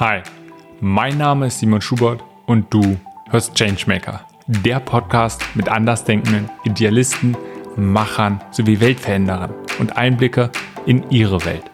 [0.00, 0.22] Hi,
[0.80, 2.98] mein Name ist Simon Schubert und du
[3.30, 7.36] hörst Changemaker, der Podcast mit andersdenkenden Idealisten,
[7.76, 10.50] Machern sowie Weltveränderern und Einblicke
[10.86, 11.64] in ihre Welt.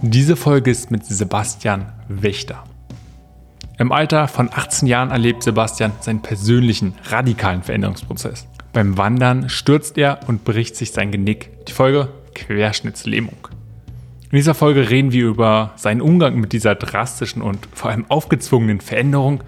[0.00, 2.64] Diese Folge ist mit Sebastian Wächter.
[3.78, 8.48] Im Alter von 18 Jahren erlebt Sebastian seinen persönlichen radikalen Veränderungsprozess.
[8.72, 11.66] Beim Wandern stürzt er und bricht sich sein Genick.
[11.66, 12.08] Die Folge
[12.38, 13.48] Querschnittslähmung.
[14.30, 18.80] In dieser Folge reden wir über seinen Umgang mit dieser drastischen und vor allem aufgezwungenen
[18.80, 19.42] Veränderung,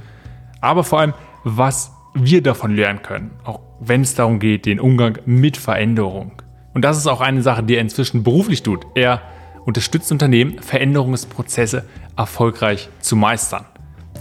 [0.60, 5.18] aber vor allem, was wir davon lernen können, auch wenn es darum geht, den Umgang
[5.26, 6.32] mit Veränderung.
[6.72, 8.86] Und das ist auch eine Sache, die er inzwischen beruflich tut.
[8.94, 9.20] Er
[9.64, 11.84] unterstützt Unternehmen, Veränderungsprozesse
[12.16, 13.66] erfolgreich zu meistern.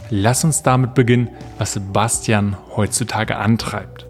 [0.09, 4.08] Lass uns damit beginnen, was Sebastian heutzutage antreibt.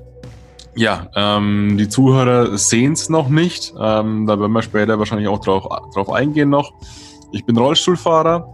[0.79, 3.73] Ja, ähm, die Zuhörer sehen es noch nicht.
[3.77, 6.71] Ähm, da werden wir später wahrscheinlich auch drauf, drauf eingehen noch.
[7.33, 8.47] Ich bin Rollstuhlfahrer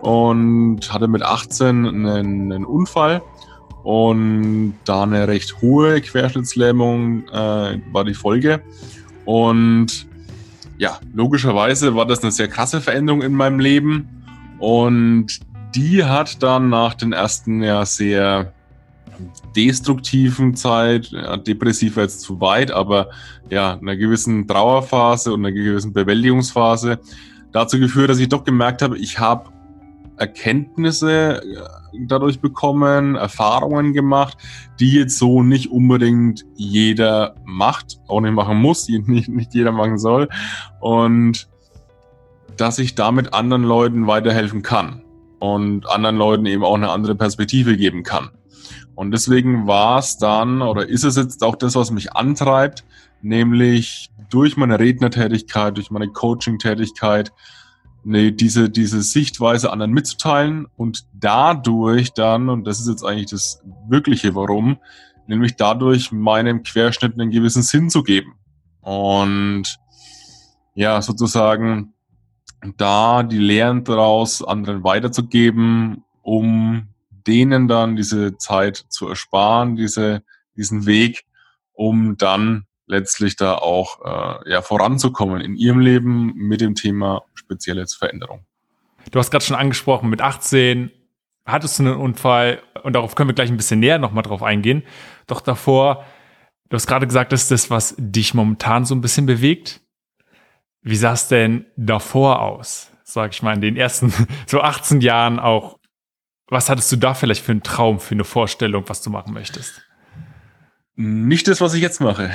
[0.00, 3.20] und hatte mit 18 einen, einen Unfall
[3.82, 8.62] und da eine recht hohe Querschnittslähmung äh, war die Folge.
[9.24, 10.06] Und
[10.78, 14.22] ja, logischerweise war das eine sehr krasse Veränderung in meinem Leben
[14.60, 15.40] und
[15.74, 18.52] die hat dann nach den ersten ja sehr
[19.54, 23.08] destruktiven Zeit, ja, depressiv jetzt zu weit, aber
[23.50, 26.98] ja, einer gewissen Trauerphase und einer gewissen Bewältigungsphase
[27.52, 29.50] dazu geführt, dass ich doch gemerkt habe, ich habe
[30.16, 34.38] Erkenntnisse äh, dadurch bekommen, Erfahrungen gemacht,
[34.80, 39.72] die jetzt so nicht unbedingt jeder macht, auch nicht machen muss, die nicht, nicht jeder
[39.72, 40.28] machen soll.
[40.80, 41.48] Und
[42.56, 45.02] dass ich damit anderen Leuten weiterhelfen kann
[45.38, 48.30] und anderen Leuten eben auch eine andere Perspektive geben kann.
[48.94, 52.84] Und deswegen war es dann oder ist es jetzt auch das, was mich antreibt,
[53.22, 57.32] nämlich durch meine Rednertätigkeit, durch meine Coaching-Tätigkeit,
[58.04, 63.62] ne, diese, diese Sichtweise anderen mitzuteilen und dadurch dann, und das ist jetzt eigentlich das
[63.88, 64.78] wirkliche Warum,
[65.26, 68.34] nämlich dadurch meinem Querschnitt einen gewissen Sinn zu geben.
[68.80, 69.78] Und
[70.74, 71.92] ja, sozusagen
[72.76, 76.88] da die Lehren daraus anderen weiterzugeben, um
[77.26, 80.22] denen dann diese Zeit zu ersparen, diese,
[80.56, 81.24] diesen Weg,
[81.72, 84.00] um dann letztlich da auch
[84.44, 88.44] äh, ja, voranzukommen in ihrem Leben mit dem Thema spezielle Veränderung.
[89.10, 90.90] Du hast gerade schon angesprochen, mit 18
[91.44, 94.84] hattest du einen Unfall und darauf können wir gleich ein bisschen näher nochmal drauf eingehen.
[95.26, 96.04] Doch davor,
[96.68, 99.80] du hast gerade gesagt, das ist das, was dich momentan so ein bisschen bewegt.
[100.82, 102.90] Wie sah es denn davor aus?
[103.04, 104.12] Sag ich mal, in den ersten
[104.46, 105.78] so 18 Jahren auch
[106.48, 109.82] was hattest du da vielleicht für einen Traum, für eine Vorstellung, was du machen möchtest?
[110.94, 112.30] Nicht das, was ich jetzt mache.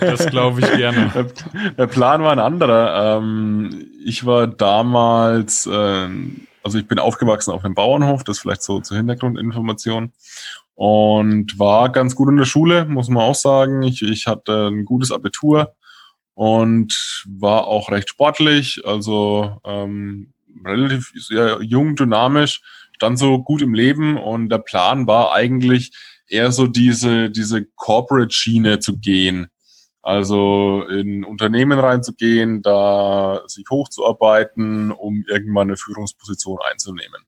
[0.00, 1.12] Das glaube ich gerne.
[1.78, 3.18] Der Plan war ein anderer.
[3.18, 8.80] Ähm, ich war damals, ähm, also ich bin aufgewachsen auf einem Bauernhof, das vielleicht so
[8.80, 10.12] zur Hintergrundinformation.
[10.74, 13.82] Und war ganz gut in der Schule, muss man auch sagen.
[13.84, 15.72] Ich, ich hatte ein gutes Abitur
[16.34, 20.32] und war auch recht sportlich, also ähm,
[20.64, 22.60] relativ sehr jung, dynamisch
[23.04, 25.92] stand so gut im Leben und der Plan war eigentlich
[26.26, 29.48] eher so diese, diese Corporate-Schiene zu gehen.
[30.00, 37.24] Also in Unternehmen reinzugehen, da sich hochzuarbeiten, um irgendwann eine Führungsposition einzunehmen.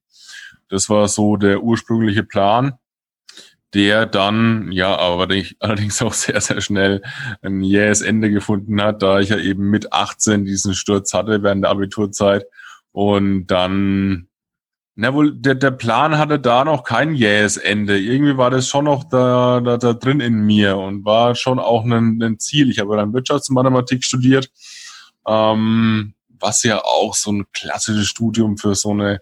[0.70, 2.78] Das war so der ursprüngliche Plan,
[3.74, 5.28] der dann, ja, aber
[5.60, 7.02] allerdings auch sehr, sehr schnell
[7.42, 11.64] ein jähes Ende gefunden hat, da ich ja eben mit 18 diesen Sturz hatte während
[11.64, 12.46] der Abiturzeit
[12.92, 14.28] und dann
[14.98, 17.98] na wohl, der, der Plan hatte da noch kein jähes Ende.
[17.98, 21.84] Irgendwie war das schon noch da, da, da drin in mir und war schon auch
[21.84, 22.70] ein, ein Ziel.
[22.70, 24.50] Ich habe dann Wirtschaftsmathematik studiert,
[25.28, 29.20] ähm, was ja auch so ein klassisches Studium für so eine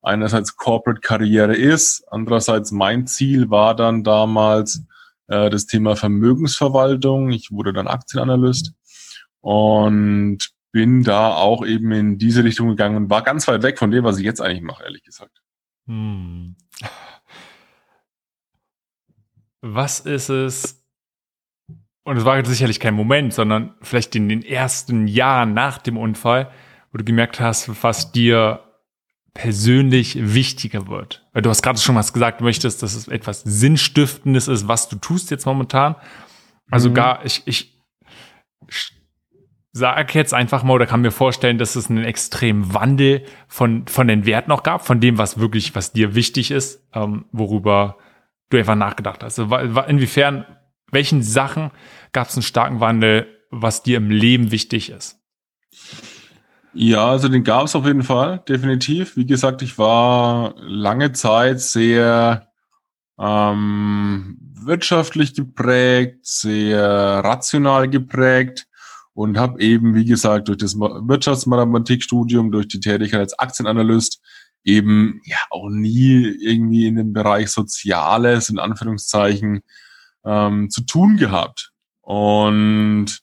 [0.00, 2.02] einerseits Corporate-Karriere ist.
[2.10, 4.82] Andererseits mein Ziel war dann damals
[5.28, 7.30] äh, das Thema Vermögensverwaltung.
[7.32, 8.72] Ich wurde dann Aktienanalyst
[9.42, 13.90] und bin da auch eben in diese Richtung gegangen und war ganz weit weg von
[13.90, 15.40] dem, was ich jetzt eigentlich mache, ehrlich gesagt.
[15.86, 16.54] Hm.
[19.62, 20.84] Was ist es?
[22.04, 26.50] Und es war sicherlich kein Moment, sondern vielleicht in den ersten Jahren nach dem Unfall,
[26.92, 28.60] wo du gemerkt hast, was dir
[29.32, 31.26] persönlich wichtiger wird.
[31.32, 34.90] Weil du hast gerade schon was gesagt, du möchtest, dass es etwas Sinnstiftendes ist, was
[34.90, 35.96] du tust jetzt momentan.
[36.70, 36.94] Also mhm.
[36.94, 37.75] gar, ich, ich
[39.76, 44.08] sag jetzt einfach mal oder kann mir vorstellen, dass es einen extremen Wandel von, von
[44.08, 47.98] den Werten auch gab, von dem, was wirklich, was dir wichtig ist, ähm, worüber
[48.48, 49.38] du einfach nachgedacht hast.
[49.38, 49.54] Also,
[49.86, 50.46] inwiefern,
[50.90, 51.72] welchen Sachen
[52.12, 55.20] gab es einen starken Wandel, was dir im Leben wichtig ist?
[56.72, 59.16] Ja, also den gab es auf jeden Fall, definitiv.
[59.16, 62.48] Wie gesagt, ich war lange Zeit sehr
[63.18, 68.66] ähm, wirtschaftlich geprägt, sehr rational geprägt
[69.16, 74.20] und habe eben, wie gesagt, durch das Wirtschaftsmathematikstudium, durch die Tätigkeit als Aktienanalyst
[74.62, 79.62] eben ja auch nie irgendwie in dem Bereich Soziales in Anführungszeichen
[80.22, 81.72] ähm, zu tun gehabt
[82.02, 83.20] und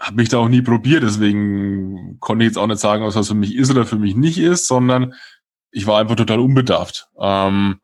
[0.00, 1.02] habe mich da auch nie probiert.
[1.02, 4.16] Deswegen konnte ich jetzt auch nicht sagen, was das für mich ist oder für mich
[4.16, 5.12] nicht ist, sondern
[5.72, 7.08] ich war einfach total unbedarft.
[7.20, 7.80] Ähm,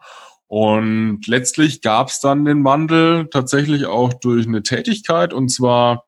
[0.46, 6.06] und letztlich gab es dann den Wandel tatsächlich auch durch eine Tätigkeit und zwar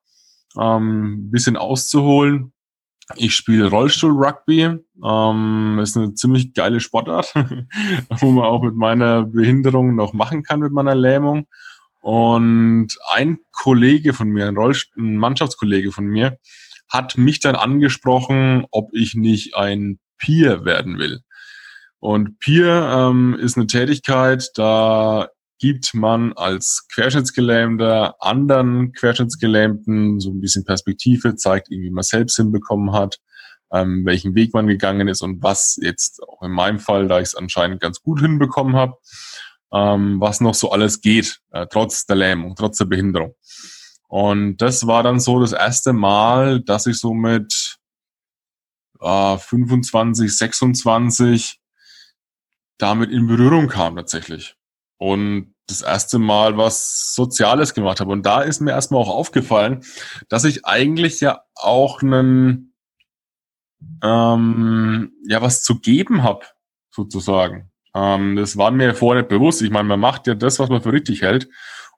[0.58, 2.52] ähm, bisschen auszuholen.
[3.16, 4.78] Ich spiele Rollstuhl-Rugby.
[5.04, 7.34] Ähm, ist eine ziemlich geile Sportart,
[8.20, 11.46] wo man auch mit meiner Behinderung noch machen kann, mit meiner Lähmung.
[12.00, 16.38] Und ein Kollege von mir, ein, Rollstuhl, ein Mannschaftskollege von mir,
[16.88, 21.20] hat mich dann angesprochen, ob ich nicht ein Peer werden will.
[21.98, 25.28] Und Peer ähm, ist eine Tätigkeit, da
[25.64, 32.92] gibt man als Querschnittsgelähmter anderen Querschnittsgelähmten so ein bisschen Perspektive, zeigt wie man selbst hinbekommen
[32.92, 33.18] hat,
[33.72, 37.28] ähm, welchen Weg man gegangen ist und was jetzt auch in meinem Fall, da ich
[37.28, 38.98] es anscheinend ganz gut hinbekommen habe,
[39.72, 43.34] ähm, was noch so alles geht, äh, trotz der Lähmung, trotz der Behinderung.
[44.06, 47.78] Und das war dann so das erste Mal, dass ich so mit
[49.00, 51.58] äh, 25, 26
[52.76, 54.56] damit in Berührung kam tatsächlich.
[54.98, 58.12] Und das erste Mal was Soziales gemacht habe.
[58.12, 59.82] Und da ist mir erstmal auch aufgefallen,
[60.28, 62.74] dass ich eigentlich ja auch einen,
[64.02, 66.44] ähm, ja, was zu geben habe,
[66.90, 67.70] sozusagen.
[67.94, 69.62] Ähm, das war mir vorher nicht bewusst.
[69.62, 71.48] Ich meine, man macht ja das, was man für richtig hält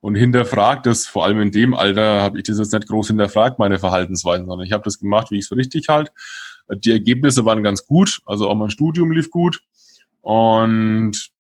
[0.01, 3.59] und hinterfragt das, vor allem in dem Alter habe ich das jetzt nicht groß hinterfragt,
[3.59, 6.13] meine Verhaltensweisen, sondern ich habe das gemacht, wie ich es für richtig halt.
[6.71, 9.63] Die Ergebnisse waren ganz gut, also auch mein Studium lief gut.
[10.21, 11.31] Und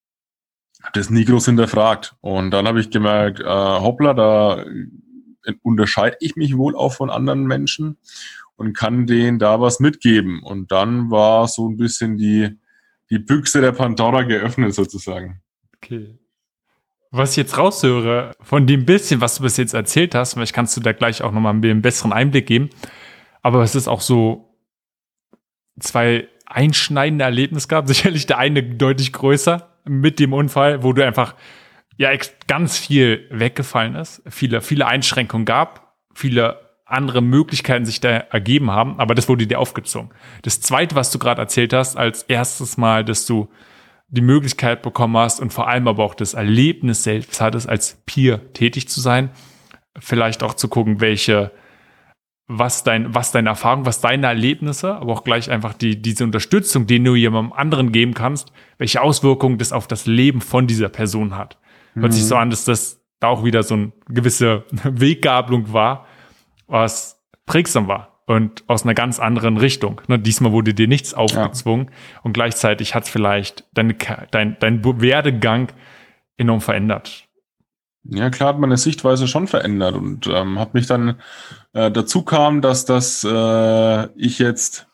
[0.92, 2.16] das nie groß hinterfragt.
[2.20, 4.64] Und dann habe ich gemerkt, äh, hoppla, da
[5.62, 7.98] unterscheide ich mich wohl auch von anderen Menschen
[8.56, 10.42] und kann denen da was mitgeben.
[10.42, 12.58] Und dann war so ein bisschen die,
[13.10, 15.40] die Büchse der Pandora geöffnet sozusagen.
[15.76, 16.18] Okay.
[17.10, 20.76] Was ich jetzt raushöre, von dem bisschen, was du bis jetzt erzählt hast, vielleicht kannst
[20.76, 22.70] du da gleich auch nochmal einen besseren Einblick geben,
[23.42, 24.56] aber es ist auch so
[25.78, 27.86] zwei einschneidende Erlebnisse gab.
[27.88, 31.34] Sicherlich der eine deutlich größer mit dem Unfall, wo du einfach
[31.96, 32.10] ja
[32.46, 39.00] ganz viel weggefallen ist, viele, viele Einschränkungen gab, viele andere Möglichkeiten sich da ergeben haben,
[39.00, 40.10] aber das wurde dir aufgezogen.
[40.42, 43.48] Das zweite, was du gerade erzählt hast, als erstes Mal, dass du
[44.08, 48.52] die Möglichkeit bekommen hast und vor allem aber auch das Erlebnis selbst hattest, als Peer
[48.52, 49.30] tätig zu sein,
[49.98, 51.50] vielleicht auch zu gucken, welche
[52.48, 56.86] was dein, was deine Erfahrung, was deine Erlebnisse, aber auch gleich einfach die, diese Unterstützung,
[56.86, 61.36] die du jemandem anderen geben kannst, welche Auswirkungen das auf das Leben von dieser Person
[61.36, 61.58] hat.
[61.94, 62.02] Mhm.
[62.02, 66.06] Hört sich so an, dass das da auch wieder so eine gewisse Weggabelung war,
[66.68, 70.00] was prägsam war und aus einer ganz anderen Richtung.
[70.06, 72.20] Ne, diesmal wurde dir nichts aufgezwungen ja.
[72.22, 73.96] und gleichzeitig hat es vielleicht dein,
[74.30, 75.68] dein, dein Werdegang
[76.36, 77.25] enorm verändert.
[78.08, 81.20] Ja, klar hat meine Sichtweise schon verändert und ähm, hat mich dann
[81.72, 84.86] äh, dazu kam, dass das äh, ich jetzt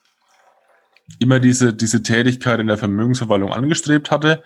[1.19, 4.43] immer diese diese Tätigkeit in der Vermögensverwaltung angestrebt hatte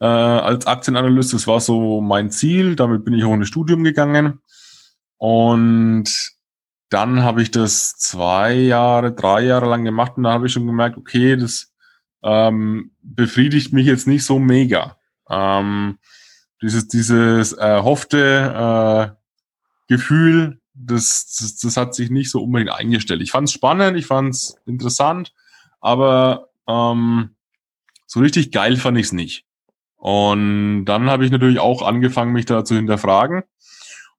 [0.00, 1.32] äh, als Aktienanalyst.
[1.32, 2.76] Das war so mein Ziel.
[2.76, 4.40] Damit bin ich auch in das Studium gegangen
[5.16, 6.32] und
[6.90, 10.66] dann habe ich das zwei Jahre, drei Jahre lang gemacht und da habe ich schon
[10.66, 11.72] gemerkt, okay, das
[12.22, 14.96] ähm, befriedigt mich jetzt nicht so mega.
[15.28, 15.98] Ähm,
[16.62, 19.16] dieses, dieses erhoffte äh,
[19.88, 23.22] Gefühl, das, das, das hat sich nicht so unbedingt eingestellt.
[23.22, 25.32] Ich fand es spannend, ich fand es interessant,
[25.80, 27.30] aber ähm,
[28.06, 29.44] so richtig geil fand ich es nicht.
[29.96, 33.42] Und dann habe ich natürlich auch angefangen, mich da zu hinterfragen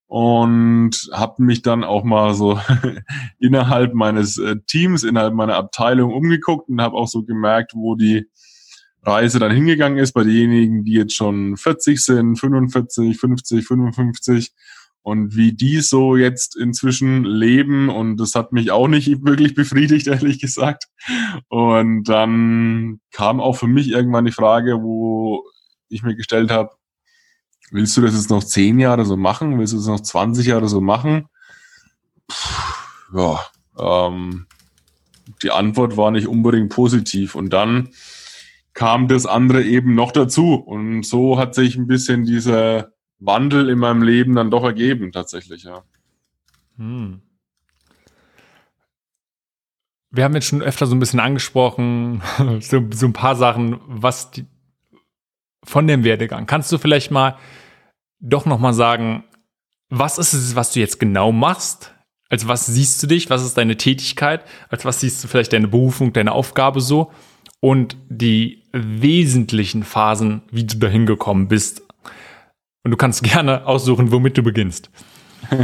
[0.05, 2.60] und habe mich dann auch mal so
[3.39, 8.27] innerhalb meines äh, Teams, innerhalb meiner Abteilung umgeguckt und habe auch so gemerkt, wo die
[9.03, 14.51] Reise dann hingegangen ist bei denjenigen, die jetzt schon 40 sind, 45, 50, 55
[15.03, 20.08] und wie die so jetzt inzwischen leben und das hat mich auch nicht wirklich befriedigt,
[20.08, 20.86] ehrlich gesagt.
[21.50, 25.43] Und dann kam auch für mich irgendwann die Frage, wo
[25.89, 26.70] ich mir gestellt habe,
[27.72, 29.58] willst du das jetzt noch 10 Jahre so machen?
[29.58, 31.27] Willst du das noch 20 Jahre so machen?
[32.27, 33.39] Puh, ja,
[33.79, 34.46] ähm,
[35.41, 37.89] die Antwort war nicht unbedingt positiv und dann
[38.74, 40.56] kam das andere eben noch dazu.
[40.56, 45.63] Und so hat sich ein bisschen dieser Wandel in meinem Leben dann doch ergeben, tatsächlich,
[45.63, 45.84] ja.
[46.78, 47.22] Hm.
[50.12, 52.22] wir haben jetzt schon öfter so ein bisschen angesprochen,
[52.60, 54.46] so, so ein paar Sachen, was die,
[55.63, 56.46] von dem Werdegang.
[56.46, 57.38] Kannst du vielleicht mal
[58.20, 59.24] doch nochmal sagen,
[59.90, 61.94] was ist es, was du jetzt genau machst?
[62.30, 63.30] Als was siehst du dich?
[63.30, 64.46] Was ist deine Tätigkeit?
[64.70, 67.12] Als was siehst du vielleicht deine Berufung, deine Aufgabe so?
[67.60, 71.82] Und die wesentlichen Phasen, wie du dahin gekommen bist.
[72.84, 74.90] Und du kannst gerne aussuchen, womit du beginnst.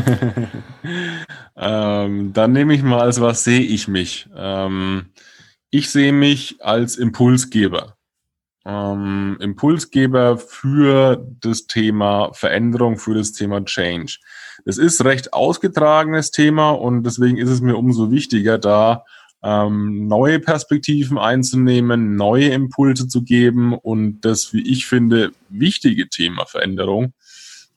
[1.55, 4.27] ähm, dann nehme ich mal, als was sehe ich mich?
[4.35, 5.07] Ähm,
[5.69, 7.97] ich sehe mich als Impulsgeber
[8.67, 14.17] ähm, Impulsgeber für das Thema Veränderung, für das Thema Change.
[14.65, 19.05] Es ist recht ausgetragenes Thema und deswegen ist es mir umso wichtiger, da
[19.43, 26.45] ähm, neue Perspektiven einzunehmen, neue Impulse zu geben und das, wie ich finde, wichtige Thema
[26.45, 27.13] Veränderung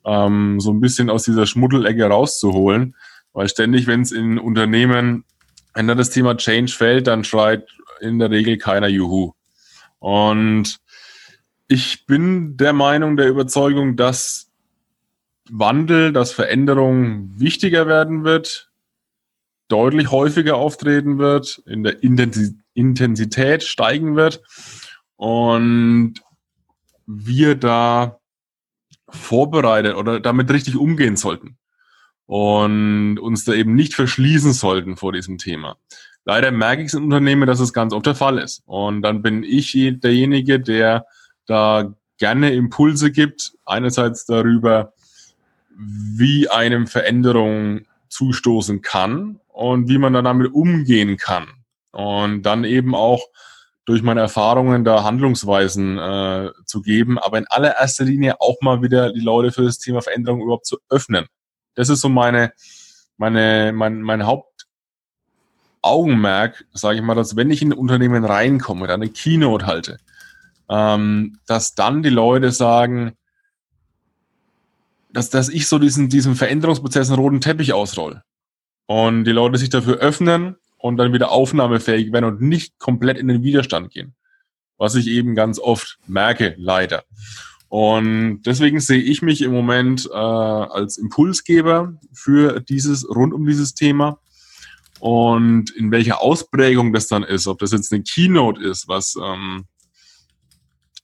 [0.04, 2.94] ähm, so ein bisschen aus dieser Schmuddelecke rauszuholen,
[3.32, 5.24] weil ständig, wenn es in Unternehmen,
[5.74, 7.68] wenn da das Thema Change fällt, dann schreit
[8.00, 9.32] in der Regel keiner Juhu.
[9.98, 10.78] Und
[11.68, 14.48] ich bin der Meinung, der Überzeugung, dass
[15.48, 18.69] Wandel, dass Veränderung wichtiger werden wird,
[19.70, 24.42] deutlich häufiger auftreten wird, in der Intensität steigen wird
[25.16, 26.14] und
[27.06, 28.18] wir da
[29.08, 31.56] vorbereitet oder damit richtig umgehen sollten
[32.26, 35.76] und uns da eben nicht verschließen sollten vor diesem Thema.
[36.24, 38.62] Leider merke ich es in Unternehmen, dass es ganz oft der Fall ist.
[38.66, 41.06] Und dann bin ich derjenige, der
[41.46, 43.54] da gerne Impulse gibt.
[43.64, 44.92] Einerseits darüber,
[45.76, 51.46] wie einem Veränderung zustoßen kann und wie man dann damit umgehen kann.
[51.92, 53.20] Und dann eben auch
[53.84, 59.12] durch meine Erfahrungen da Handlungsweisen äh, zu geben, aber in allererster Linie auch mal wieder
[59.12, 61.26] die Leute für das Thema Veränderung überhaupt zu öffnen.
[61.74, 62.54] Das ist so meine,
[63.18, 64.66] meine, mein, mein Haupt,
[65.82, 69.98] Augenmerk, sage ich mal, dass wenn ich in ein Unternehmen reinkomme, da eine Keynote halte,
[70.70, 73.12] ähm, dass dann die Leute sagen,
[75.12, 78.22] dass, dass ich so diesen, diesen Veränderungsprozess einen roten Teppich ausroll.
[78.90, 83.28] Und die Leute sich dafür öffnen und dann wieder aufnahmefähig werden und nicht komplett in
[83.28, 84.16] den Widerstand gehen.
[84.78, 87.04] Was ich eben ganz oft merke, leider.
[87.68, 93.74] Und deswegen sehe ich mich im Moment äh, als Impulsgeber für dieses, rund um dieses
[93.74, 94.18] Thema.
[94.98, 99.66] Und in welcher Ausprägung das dann ist, ob das jetzt eine Keynote ist, was ähm,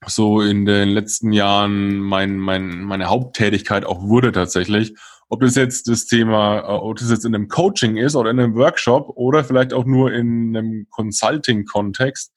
[0.09, 4.93] so in den letzten Jahren mein, mein, meine Haupttätigkeit auch wurde tatsächlich.
[5.29, 8.39] Ob das jetzt das Thema, äh, ob das jetzt in einem Coaching ist oder in
[8.39, 12.33] einem Workshop oder vielleicht auch nur in einem Consulting-Kontext,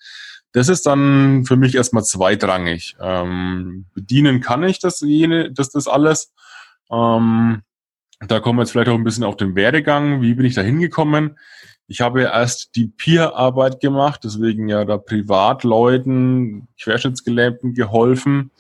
[0.52, 2.96] das ist dann für mich erstmal zweitrangig.
[3.00, 6.34] Ähm, bedienen kann ich das, jene, das, das alles.
[6.92, 7.62] Ähm,
[8.28, 10.22] da kommen wir jetzt vielleicht auch ein bisschen auf den Werdegang.
[10.22, 11.38] Wie bin ich da hingekommen?
[11.88, 18.52] Ich habe erst die Peer-Arbeit gemacht, deswegen ja da Privatleuten, Querschnittsgelähmten geholfen.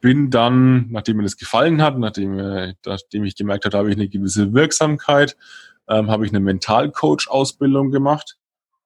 [0.00, 3.96] Bin dann, nachdem mir das gefallen hat, nachdem, äh, nachdem ich gemerkt habe, habe ich
[3.96, 5.36] eine gewisse Wirksamkeit,
[5.88, 8.38] ähm, habe ich eine Mentalcoach-Ausbildung gemacht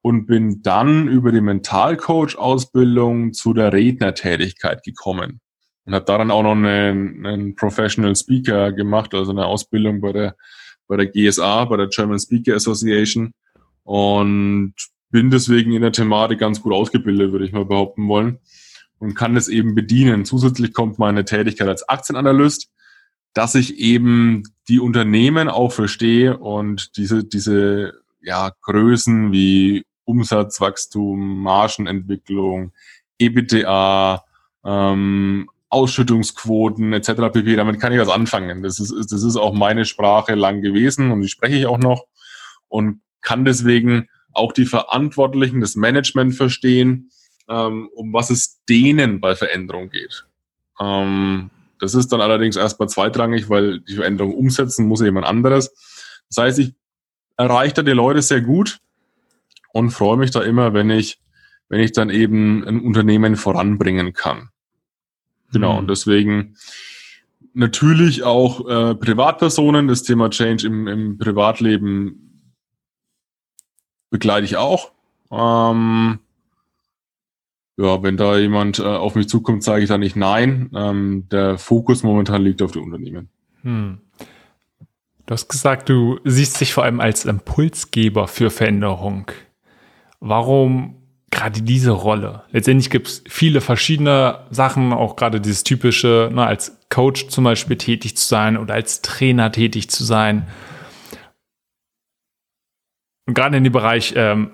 [0.02, 5.40] und bin dann über die Mentalcoach-Ausbildung zu der Rednertätigkeit gekommen
[5.84, 10.36] und habe daran auch noch einen, einen Professional Speaker gemacht, also eine Ausbildung bei der
[10.86, 13.32] bei der GSA, bei der German Speaker Association
[13.84, 14.74] und
[15.10, 18.38] bin deswegen in der Thematik ganz gut ausgebildet, würde ich mal behaupten wollen
[18.98, 20.24] und kann es eben bedienen.
[20.24, 22.70] Zusätzlich kommt meine Tätigkeit als Aktienanalyst,
[23.32, 32.72] dass ich eben die Unternehmen auch verstehe und diese diese ja Größen wie Umsatzwachstum, Margenentwicklung,
[33.18, 34.24] EBITDA,
[34.64, 37.32] ähm, Ausschüttungsquoten etc.
[37.32, 37.56] pp.
[37.56, 38.62] Damit kann ich was anfangen.
[38.62, 42.06] Das ist, das ist auch meine Sprache lang gewesen und die spreche ich auch noch
[42.68, 47.10] und kann deswegen auch die Verantwortlichen, das Management verstehen,
[47.48, 50.26] ähm, um was es denen bei Veränderung geht.
[50.80, 55.72] Ähm, das ist dann allerdings erstmal zweitrangig, weil die Veränderung umsetzen muss jemand anderes.
[56.28, 56.74] Das heißt, ich
[57.36, 58.80] erreiche da die Leute sehr gut
[59.72, 61.20] und freue mich da immer, wenn ich,
[61.68, 64.50] wenn ich dann eben ein Unternehmen voranbringen kann.
[65.52, 65.78] Genau, mhm.
[65.80, 66.56] und deswegen
[67.52, 72.52] natürlich auch äh, Privatpersonen, das Thema Change im, im Privatleben
[74.10, 74.92] begleite ich auch.
[75.30, 76.20] Ähm,
[77.76, 80.70] ja, wenn da jemand äh, auf mich zukommt, sage ich da nicht nein.
[80.74, 83.28] Ähm, der Fokus momentan liegt auf den Unternehmen.
[83.62, 83.98] Hm.
[85.26, 89.30] Du hast gesagt, du siehst dich vor allem als Impulsgeber für Veränderung.
[90.20, 91.04] Warum
[91.34, 92.44] gerade diese Rolle.
[92.52, 97.76] Letztendlich gibt es viele verschiedene Sachen, auch gerade dieses typische, ne, als Coach zum Beispiel
[97.76, 100.46] tätig zu sein oder als Trainer tätig zu sein.
[103.26, 104.52] Und gerade in dem Bereich ähm,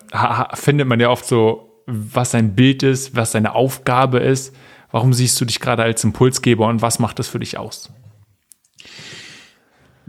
[0.55, 4.55] findet man ja oft so, was sein Bild ist, was seine Aufgabe ist.
[4.91, 7.93] Warum siehst du dich gerade als Impulsgeber und was macht das für dich aus?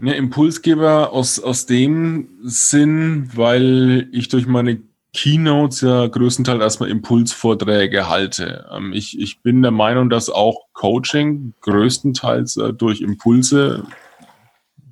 [0.00, 4.80] Ja, Impulsgeber aus, aus dem Sinn, weil ich durch meine
[5.14, 8.66] Keynotes ja größtenteils erstmal Impulsvorträge halte.
[8.72, 13.84] Ähm, ich, ich bin der Meinung, dass auch Coaching größtenteils äh, durch Impulse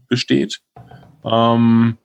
[0.09, 0.61] besteht.
[1.25, 1.97] Ähm,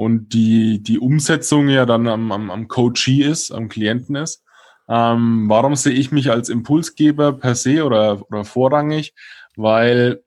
[0.00, 4.42] und die, die Umsetzung ja dann am, am, am Coachee ist, am Klienten ist.
[4.88, 9.12] Ähm, warum sehe ich mich als Impulsgeber per se oder, oder vorrangig?
[9.56, 10.22] Weil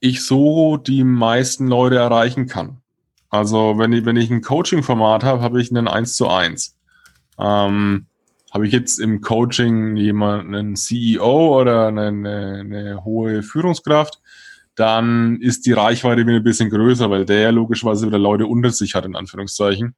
[0.00, 2.78] ich so die meisten Leute erreichen kann.
[3.28, 6.74] Also wenn ich, wenn ich ein Coaching-Format habe, habe ich einen 1 zu 1.
[7.38, 8.06] Ähm,
[8.50, 14.22] habe ich jetzt im Coaching jemanden, einen CEO oder eine, eine, eine hohe Führungskraft,
[14.76, 18.94] dann ist die Reichweite wieder ein bisschen größer, weil der logischerweise wieder Leute unter sich
[18.94, 19.94] hat, in Anführungszeichen.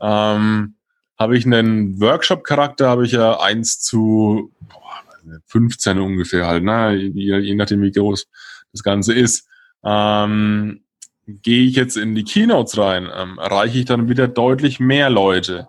[0.00, 0.74] Ähm,
[1.18, 6.94] habe ich einen Workshop-Charakter, habe ich ja 1 zu boah, 15 ungefähr halt, ne?
[6.94, 8.26] je, je nachdem wie groß
[8.72, 9.46] das Ganze ist.
[9.84, 10.80] Ähm,
[11.26, 15.68] Gehe ich jetzt in die Keynotes rein, ähm, erreiche ich dann wieder deutlich mehr Leute.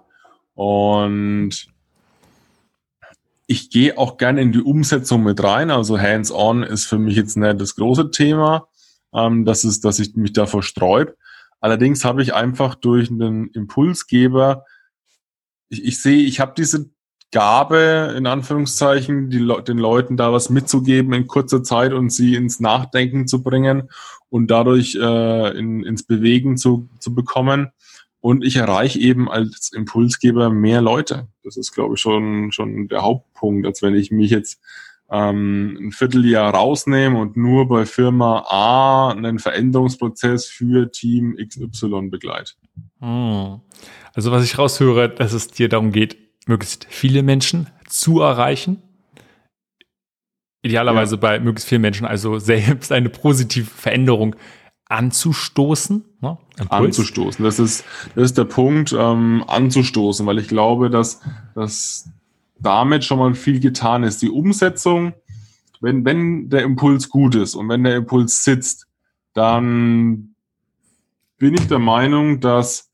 [0.55, 1.67] Und
[3.51, 5.71] ich gehe auch gerne in die Umsetzung mit rein.
[5.71, 8.69] Also Hands-on ist für mich jetzt nicht das große Thema.
[9.13, 11.17] Ähm, das ist, dass ich mich davor sträub.
[11.59, 14.63] Allerdings habe ich einfach durch einen Impulsgeber,
[15.67, 16.89] ich, ich sehe, ich habe diese
[17.33, 22.61] Gabe, in Anführungszeichen, die den Leuten da was mitzugeben in kurzer Zeit und sie ins
[22.61, 23.89] Nachdenken zu bringen
[24.29, 27.71] und dadurch äh, in, ins Bewegen zu, zu bekommen.
[28.21, 31.27] Und ich erreiche eben als Impulsgeber mehr Leute.
[31.43, 34.61] Das ist, glaube ich, schon, schon der Hauptpunkt, als wenn ich mich jetzt
[35.09, 42.53] ähm, ein Vierteljahr rausnehme und nur bei Firma A einen Veränderungsprozess für Team XY begleite.
[42.99, 43.59] Hm.
[44.13, 48.81] Also was ich raushöre, dass es dir darum geht, möglichst viele Menschen zu erreichen.
[50.63, 51.21] Idealerweise ja.
[51.21, 54.35] bei möglichst vielen Menschen, also selbst eine positive Veränderung
[54.91, 56.03] anzustoßen.
[56.19, 56.37] Ne?
[56.69, 57.83] Anzustoßen, das ist,
[58.15, 61.21] das ist der Punkt, ähm, anzustoßen, weil ich glaube, dass,
[61.55, 62.09] dass
[62.59, 64.21] damit schon mal viel getan ist.
[64.21, 65.13] Die Umsetzung,
[65.79, 68.87] wenn, wenn der Impuls gut ist und wenn der Impuls sitzt,
[69.33, 70.35] dann
[71.37, 72.91] bin ich der Meinung, dass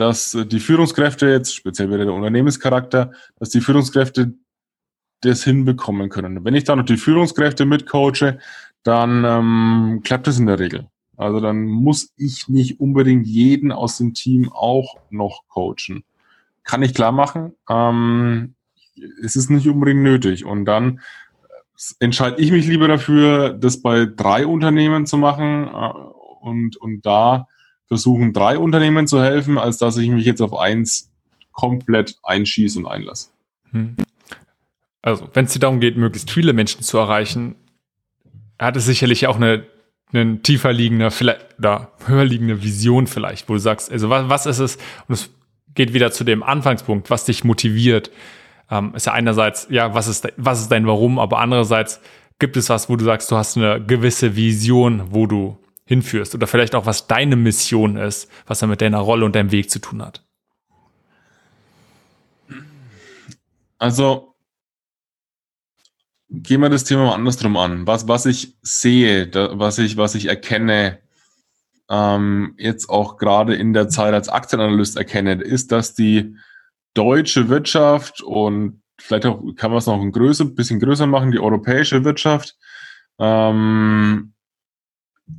[0.00, 4.32] dass die Führungskräfte jetzt, speziell wieder der Unternehmenscharakter, dass die Führungskräfte
[5.20, 6.42] das hinbekommen können.
[6.42, 8.38] Wenn ich dann noch die Führungskräfte mitcoache,
[8.82, 10.88] dann ähm, klappt das in der Regel.
[11.20, 16.02] Also dann muss ich nicht unbedingt jeden aus dem Team auch noch coachen.
[16.64, 17.52] Kann ich klar machen.
[17.68, 18.54] Ähm,
[19.22, 20.46] es ist nicht unbedingt nötig.
[20.46, 21.00] Und dann
[21.48, 25.92] äh, entscheide ich mich lieber dafür, das bei drei Unternehmen zu machen äh,
[26.40, 27.48] und, und da
[27.86, 31.10] versuchen, drei Unternehmen zu helfen, als dass ich mich jetzt auf eins
[31.52, 33.28] komplett einschieße und einlasse.
[33.72, 33.96] Hm.
[35.02, 37.56] Also, wenn es dir darum geht, möglichst viele Menschen zu erreichen,
[38.58, 39.66] hat es sicherlich auch eine,
[40.12, 44.46] eine tiefer liegende, vielleicht, oder höher liegende Vision vielleicht, wo du sagst, also was, was
[44.46, 44.78] ist es?
[45.08, 45.30] Und es
[45.74, 48.10] geht wieder zu dem Anfangspunkt, was dich motiviert.
[48.70, 52.00] Ähm, ist ja einerseits, ja, was ist, was ist dein Warum, aber andererseits
[52.38, 56.46] gibt es was, wo du sagst, du hast eine gewisse Vision, wo du hinführst oder
[56.46, 59.80] vielleicht auch, was deine Mission ist, was er mit deiner Rolle und deinem Weg zu
[59.80, 60.24] tun hat?
[63.78, 64.29] Also,
[66.30, 67.86] gehen wir das Thema mal andersrum an.
[67.86, 70.98] Was, was ich sehe, da, was, ich, was ich erkenne,
[71.90, 76.36] ähm, jetzt auch gerade in der Zeit als Aktienanalyst erkenne, ist, dass die
[76.94, 81.40] deutsche Wirtschaft und vielleicht auch kann man es noch ein größer, bisschen größer machen, die
[81.40, 82.56] europäische Wirtschaft
[83.18, 84.34] ähm,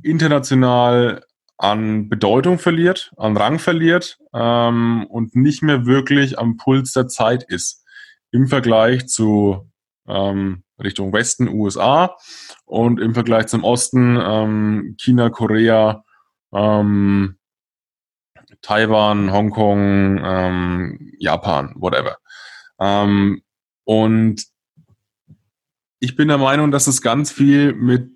[0.02, 1.24] international
[1.56, 7.44] an Bedeutung verliert, an Rang verliert ähm, und nicht mehr wirklich am Puls der Zeit
[7.44, 7.84] ist
[8.30, 9.71] im Vergleich zu
[10.08, 12.16] ähm, Richtung Westen, USA
[12.64, 16.04] und im Vergleich zum Osten ähm, China, Korea,
[16.52, 17.36] ähm,
[18.60, 22.18] Taiwan, Hongkong, ähm, Japan, whatever.
[22.80, 23.42] Ähm,
[23.84, 24.44] und
[26.00, 28.10] ich bin der Meinung, dass es ganz viel mit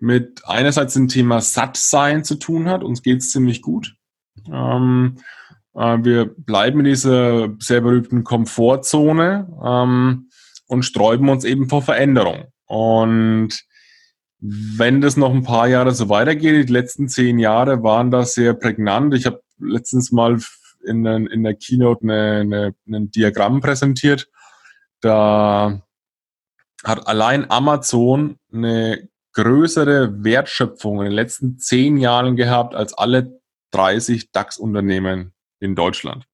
[0.00, 2.82] mit einerseits dem Thema Sattsein zu tun hat.
[2.82, 3.94] Uns geht es ziemlich gut.
[4.50, 5.18] Ähm,
[5.74, 10.29] äh, wir bleiben in dieser sehr berühmten Komfortzone ähm,
[10.70, 12.44] und sträuben uns eben vor Veränderung.
[12.66, 13.60] Und
[14.38, 18.54] wenn das noch ein paar Jahre so weitergeht, die letzten zehn Jahre waren das sehr
[18.54, 19.12] prägnant.
[19.14, 20.38] Ich habe letztens mal
[20.86, 24.28] in, in der Keynote eine, eine, ein Diagramm präsentiert.
[25.00, 25.82] Da
[26.84, 33.40] hat allein Amazon eine größere Wertschöpfung in den letzten zehn Jahren gehabt als alle
[33.72, 36.26] 30 DAX-Unternehmen in Deutschland.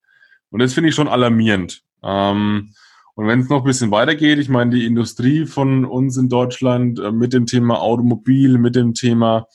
[0.51, 1.83] Und das finde ich schon alarmierend.
[2.03, 2.75] Ähm,
[3.17, 6.99] und wenn es noch ein bisschen weitergeht, ich meine, die Industrie von uns in Deutschland
[6.99, 9.49] äh, mit dem Thema Automobil, mit dem Thema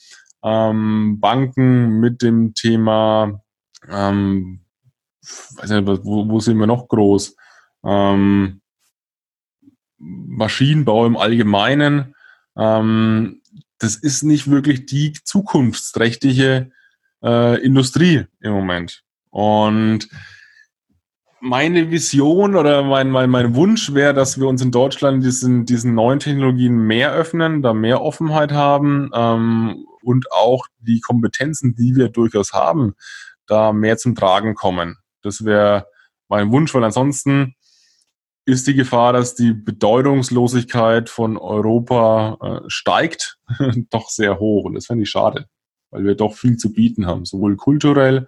[0.44, 3.40] ähm, Banken, mit dem Thema,
[3.88, 4.62] ähm,
[5.22, 7.36] weiß nicht, wo, wo sind wir noch groß?
[7.86, 8.62] Ähm,
[10.00, 12.16] Maschinenbau im Allgemeinen,
[12.58, 13.42] ähm,
[13.78, 16.72] das ist nicht wirklich die zukunftsträchtige
[17.24, 19.04] äh, Industrie im Moment.
[19.30, 20.10] Und
[21.42, 25.96] meine Vision oder mein, mein, mein Wunsch wäre, dass wir uns in Deutschland diesen, diesen
[25.96, 32.10] neuen Technologien mehr öffnen, da mehr Offenheit haben ähm, und auch die Kompetenzen, die wir
[32.10, 32.94] durchaus haben,
[33.48, 34.98] da mehr zum Tragen kommen.
[35.24, 35.88] Das wäre
[36.30, 37.56] mein Wunsch, weil ansonsten
[38.46, 43.40] ist die Gefahr, dass die Bedeutungslosigkeit von Europa äh, steigt,
[43.90, 44.66] doch sehr hoch.
[44.66, 45.48] Und das fände ich schade,
[45.90, 48.28] weil wir doch viel zu bieten haben, sowohl kulturell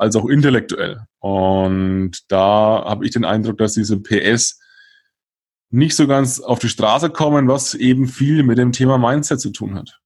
[0.00, 1.02] als auch intellektuell.
[1.18, 4.58] Und da habe ich den Eindruck, dass diese PS
[5.70, 9.50] nicht so ganz auf die Straße kommen, was eben viel mit dem Thema Mindset zu
[9.50, 10.00] tun hat.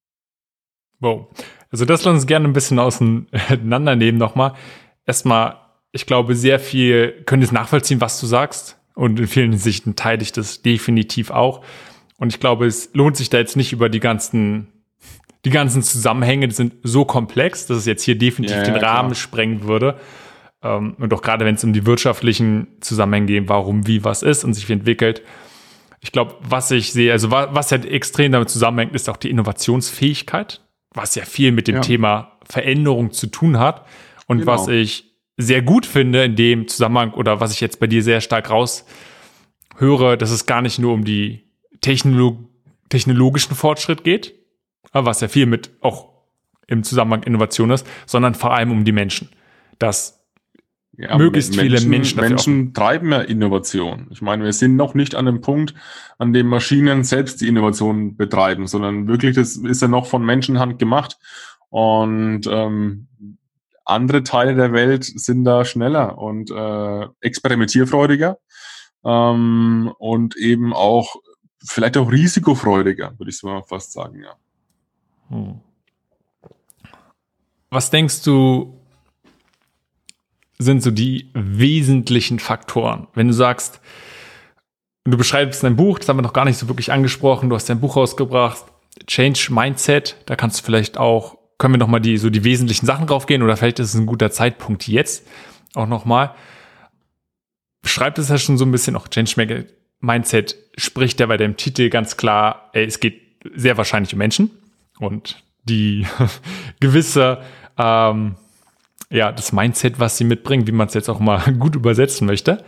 [0.99, 1.29] Wow.
[1.71, 4.55] Also das lass uns gerne ein bisschen auseinandernehmen nochmal.
[5.07, 5.61] Erstmal,
[5.93, 8.79] ich glaube, sehr viel können es nachvollziehen, was du sagst.
[8.95, 11.65] Und in vielen Hinsichten teile ich das definitiv auch.
[12.19, 14.74] Und ich glaube, es lohnt sich da jetzt nicht über die ganzen
[15.45, 19.15] die ganzen Zusammenhänge sind so komplex, dass es jetzt hier definitiv ja, den ja, Rahmen
[19.15, 19.99] sprengen würde.
[20.63, 24.45] Ähm, und auch gerade wenn es um die wirtschaftlichen Zusammenhänge geht, warum, wie, was ist
[24.45, 25.23] und sich wie entwickelt.
[26.01, 29.31] Ich glaube, was ich sehe, also was, was halt extrem damit zusammenhängt, ist auch die
[29.31, 30.63] Innovationsfähigkeit,
[30.95, 31.81] was ja viel mit dem ja.
[31.83, 33.87] Thema Veränderung zu tun hat.
[34.27, 34.53] Und genau.
[34.53, 38.23] was ich sehr gut finde in dem Zusammenhang oder was ich jetzt bei dir sehr
[38.23, 41.45] stark raushöre, dass es gar nicht nur um die
[41.81, 42.39] Technolog
[42.91, 44.35] technologischen Fortschritt geht,
[44.95, 46.11] was ja viel mit auch
[46.67, 49.29] im Zusammenhang Innovation ist, sondern vor allem um die Menschen.
[49.79, 50.25] Dass
[50.97, 52.21] ja, möglichst Menschen, viele Menschen.
[52.21, 54.07] Menschen treiben ja Innovation.
[54.11, 55.75] Ich meine, wir sind noch nicht an dem Punkt,
[56.19, 60.79] an dem Maschinen selbst die Innovation betreiben, sondern wirklich, das ist ja noch von Menschenhand
[60.79, 61.19] gemacht.
[61.69, 63.09] Und ähm,
[63.85, 68.39] andere Teile der Welt sind da schneller und äh, experimentierfreudiger
[69.05, 71.17] ähm, und eben auch
[71.67, 74.35] vielleicht auch risikofreudiger, würde ich so mal fast sagen, ja.
[77.71, 78.81] Was denkst du,
[80.59, 83.09] sind so die wesentlichen Faktoren?
[83.15, 83.81] Wenn du sagst,
[85.05, 87.69] du beschreibst dein Buch, das haben wir noch gar nicht so wirklich angesprochen, du hast
[87.69, 88.65] dein Buch rausgebracht,
[89.07, 93.07] Change Mindset, da kannst du vielleicht auch, können wir nochmal die, so die wesentlichen Sachen
[93.07, 95.27] draufgehen oder vielleicht ist es ein guter Zeitpunkt jetzt
[95.75, 96.35] auch nochmal.
[97.83, 99.67] Beschreibt es ja schon so ein bisschen auch Change
[100.01, 103.21] Mindset spricht ja bei dem Titel ganz klar, ey, es geht
[103.55, 104.51] sehr wahrscheinlich um Menschen
[104.99, 106.07] und die
[106.81, 107.41] gewisse,
[107.79, 108.37] ähm,
[109.11, 112.65] ja, das Mindset, was sie mitbringen, wie man es jetzt auch mal gut übersetzen möchte.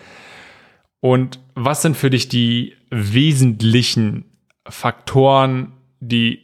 [1.00, 4.24] Und was sind für dich die wesentlichen
[4.68, 6.40] Faktoren, die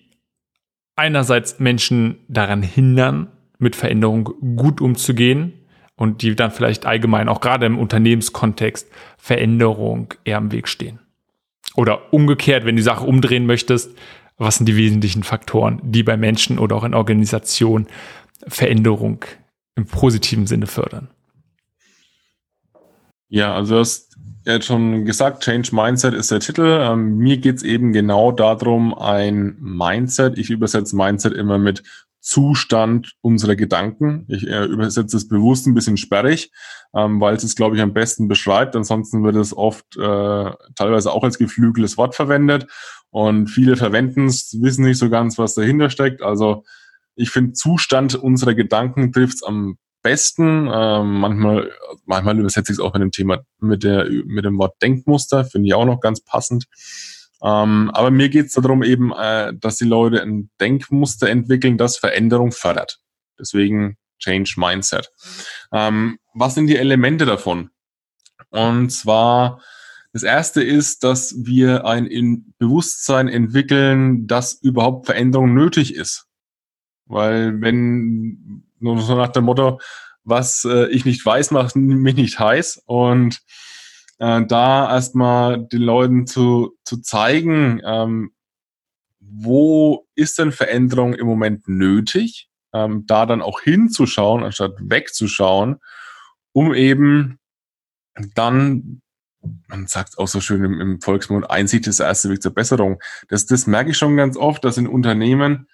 [0.96, 4.24] einerseits Menschen daran hindern, mit Veränderung
[4.56, 5.52] gut umzugehen
[5.96, 10.98] und die dann vielleicht allgemein auch gerade im Unternehmenskontext Veränderung eher im Weg stehen?
[11.74, 13.96] Oder umgekehrt, wenn du die Sache umdrehen möchtest,
[14.42, 17.86] was sind die wesentlichen Faktoren, die bei Menschen oder auch in Organisationen
[18.46, 19.24] Veränderung
[19.76, 21.08] im positiven Sinne fördern?
[23.28, 26.78] Ja, also du hast jetzt schon gesagt, Change Mindset ist der Titel.
[26.80, 31.82] Ähm, mir geht's eben genau darum, ein Mindset, ich übersetze Mindset immer mit
[32.22, 34.26] Zustand unserer Gedanken.
[34.28, 36.52] Ich äh, übersetze es bewusst ein bisschen sperrig,
[36.94, 38.76] ähm, weil es es, glaube ich, am besten beschreibt.
[38.76, 42.68] Ansonsten wird es oft äh, teilweise auch als geflügeltes Wort verwendet.
[43.10, 46.22] Und viele verwenden es, wissen nicht so ganz, was dahinter steckt.
[46.22, 46.62] Also
[47.16, 50.70] ich finde, Zustand unserer Gedanken trifft es am besten.
[50.72, 51.72] Ähm, manchmal,
[52.04, 55.66] manchmal übersetze ich es auch mit dem Thema, mit, der, mit dem Wort Denkmuster, finde
[55.66, 56.66] ich auch noch ganz passend.
[57.42, 61.98] Ähm, aber mir geht es darum eben, äh, dass die Leute ein Denkmuster entwickeln, das
[61.98, 63.00] Veränderung fördert.
[63.38, 65.10] Deswegen Change Mindset.
[65.72, 67.70] Ähm, was sind die Elemente davon?
[68.50, 69.60] Und zwar
[70.12, 76.26] das erste ist, dass wir ein Bewusstsein entwickeln, dass überhaupt Veränderung nötig ist.
[77.06, 79.80] Weil wenn, nur so nach dem Motto,
[80.22, 82.82] was äh, ich nicht weiß, macht mich nicht heiß.
[82.84, 83.40] Und
[84.18, 88.32] äh, da erstmal den Leuten zu, zu zeigen, ähm,
[89.20, 95.80] wo ist denn Veränderung im Moment nötig, ähm, da dann auch hinzuschauen, anstatt wegzuschauen,
[96.52, 97.38] um eben
[98.34, 99.02] dann
[99.66, 103.02] man sagt auch so schön im, im Volksmund, Einsicht ist der erste Weg zur Besserung.
[103.28, 105.68] Das, das merke ich schon ganz oft, dass in Unternehmen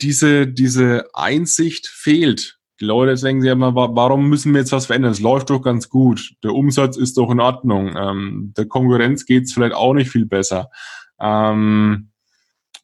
[0.00, 2.58] diese, diese Einsicht fehlt.
[2.80, 5.12] Die Leute denken sich immer, warum müssen wir jetzt was verändern?
[5.12, 6.34] Es läuft doch ganz gut.
[6.42, 7.96] Der Umsatz ist doch in Ordnung.
[7.96, 10.70] Ähm, der Konkurrenz geht's vielleicht auch nicht viel besser.
[11.18, 12.10] Ähm,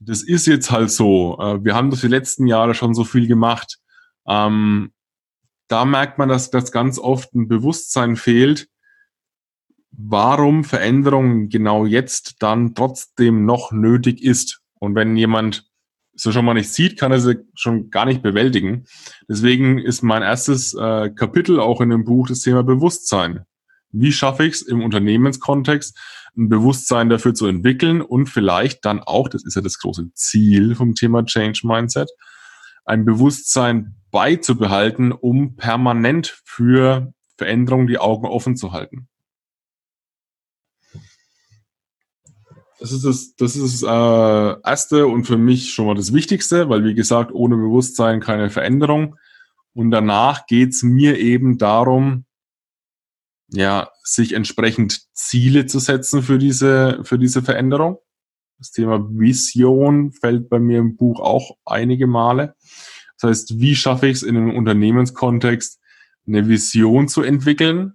[0.00, 1.38] das ist jetzt halt so.
[1.38, 3.78] Äh, wir haben das die letzten Jahre schon so viel gemacht.
[4.26, 4.92] Ähm,
[5.68, 8.68] da merkt man, dass das ganz oft ein Bewusstsein fehlt,
[9.90, 14.60] warum Veränderung genau jetzt dann trotzdem noch nötig ist.
[14.78, 15.70] Und wenn jemand
[16.14, 18.84] so schon mal nicht sieht, kann er sie schon gar nicht bewältigen.
[19.28, 23.44] Deswegen ist mein erstes äh, Kapitel auch in dem Buch das Thema Bewusstsein.
[23.90, 25.98] Wie schaffe ich es im Unternehmenskontext,
[26.36, 30.74] ein Bewusstsein dafür zu entwickeln und vielleicht dann auch, das ist ja das große Ziel
[30.74, 32.10] vom Thema Change Mindset,
[32.84, 39.08] ein Bewusstsein beizubehalten, um permanent für Veränderungen die Augen offen zu halten.
[42.82, 46.68] Das ist das, das ist das äh, erste und für mich schon mal das Wichtigste,
[46.68, 49.14] weil wie gesagt, ohne Bewusstsein keine Veränderung.
[49.72, 52.24] Und danach geht's mir eben darum,
[53.52, 57.98] ja, sich entsprechend Ziele zu setzen für diese, für diese Veränderung.
[58.58, 62.56] Das Thema Vision fällt bei mir im Buch auch einige Male.
[63.20, 65.78] Das heißt, wie schaffe ich es in einem Unternehmenskontext,
[66.26, 67.92] eine Vision zu entwickeln,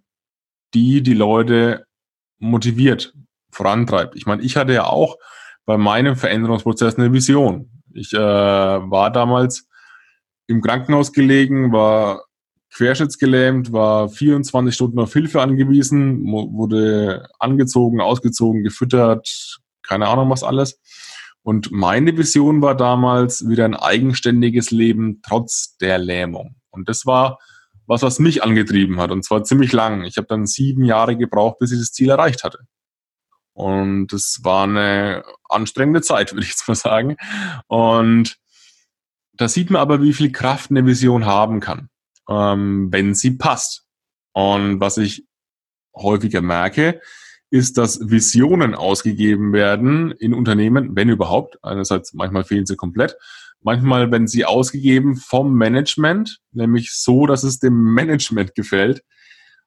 [0.74, 1.86] die die Leute
[2.40, 3.14] motiviert,
[3.58, 4.16] vorantreibt.
[4.16, 5.18] Ich meine, ich hatte ja auch
[5.66, 7.70] bei meinem Veränderungsprozess eine Vision.
[7.94, 9.68] Ich äh, war damals
[10.48, 12.24] im Krankenhaus gelegen, war
[12.74, 20.80] querschnittsgelähmt, war 24 Stunden auf Hilfe angewiesen, wurde angezogen, ausgezogen, gefüttert, keine Ahnung was alles.
[21.42, 26.56] Und meine Vision war damals wieder ein eigenständiges Leben trotz der Lähmung.
[26.70, 27.40] Und das war
[27.88, 29.12] was, was mich angetrieben hat.
[29.12, 30.04] Und zwar ziemlich lang.
[30.04, 32.60] Ich habe dann sieben Jahre gebraucht, bis ich das Ziel erreicht hatte.
[33.58, 37.18] Und es war eine anstrengende Zeit, würde ich jetzt mal sagen.
[37.66, 38.38] Und
[39.34, 41.90] da sieht man aber, wie viel Kraft eine Vision haben kann,
[42.30, 43.88] ähm, wenn sie passt.
[44.32, 45.26] Und was ich
[45.96, 47.02] häufiger merke,
[47.50, 51.58] ist, dass Visionen ausgegeben werden in Unternehmen, wenn überhaupt.
[51.64, 53.18] Einerseits, manchmal fehlen sie komplett.
[53.62, 59.02] Manchmal werden sie ausgegeben vom Management, nämlich so, dass es dem Management gefällt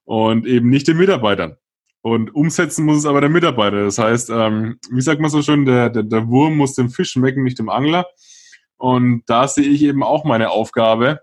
[0.05, 1.57] und eben nicht den Mitarbeitern.
[2.03, 3.85] Und umsetzen muss es aber der Mitarbeiter.
[3.85, 7.13] Das heißt, ähm, wie sagt man so schön, der, der, der Wurm muss dem Fisch
[7.13, 8.07] schmecken, nicht dem Angler.
[8.79, 11.21] Und da sehe ich eben auch meine Aufgabe,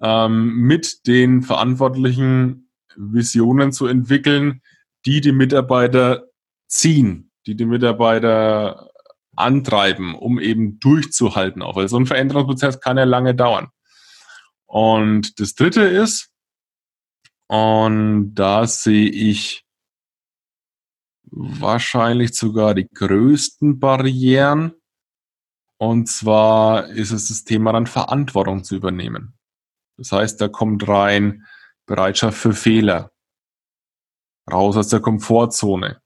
[0.00, 4.60] ähm, mit den Verantwortlichen Visionen zu entwickeln,
[5.06, 6.24] die die Mitarbeiter
[6.66, 8.90] ziehen, die die Mitarbeiter
[9.36, 11.76] antreiben, um eben durchzuhalten auch.
[11.76, 13.68] Weil so ein Veränderungsprozess kann ja lange dauern.
[14.66, 16.31] Und das dritte ist,
[17.52, 19.66] und da sehe ich
[21.24, 24.72] wahrscheinlich sogar die größten Barrieren.
[25.76, 29.34] Und zwar ist es das Thema dann Verantwortung zu übernehmen.
[29.98, 31.44] Das heißt, da kommt rein
[31.84, 33.12] Bereitschaft für Fehler,
[34.50, 36.00] raus aus der Komfortzone.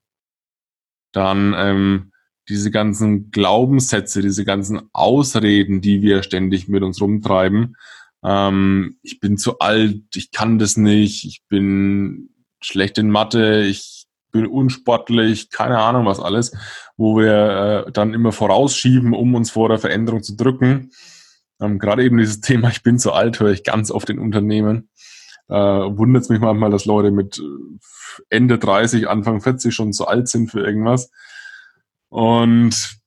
[1.12, 2.12] Dann ähm,
[2.48, 7.76] diese ganzen Glaubenssätze, diese ganzen Ausreden, die wir ständig mit uns rumtreiben,
[8.26, 14.06] ähm, ich bin zu alt, ich kann das nicht, ich bin schlecht in Mathe, ich
[14.32, 16.52] bin unsportlich, keine Ahnung was alles,
[16.96, 20.90] wo wir äh, dann immer vorausschieben, um uns vor der Veränderung zu drücken.
[21.60, 24.90] Ähm, Gerade eben dieses Thema, ich bin zu alt, höre ich ganz oft in Unternehmen.
[25.48, 30.08] Äh, Wundert es mich manchmal, dass Leute mit äh, Ende 30, Anfang 40 schon zu
[30.08, 31.12] alt sind für irgendwas.
[32.08, 32.98] Und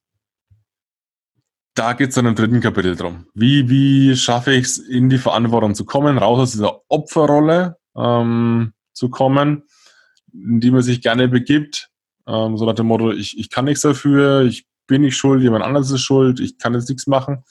[1.75, 3.27] da geht es dann im dritten Kapitel drum.
[3.34, 8.73] Wie, wie schaffe ich es, in die Verantwortung zu kommen, raus aus dieser Opferrolle ähm,
[8.93, 9.63] zu kommen,
[10.34, 11.89] in die man sich gerne begibt.
[12.27, 15.63] Ähm, so nach dem Motto, ich, ich kann nichts dafür, ich bin nicht schuld, jemand
[15.63, 17.43] anderes ist schuld, ich kann jetzt nichts machen,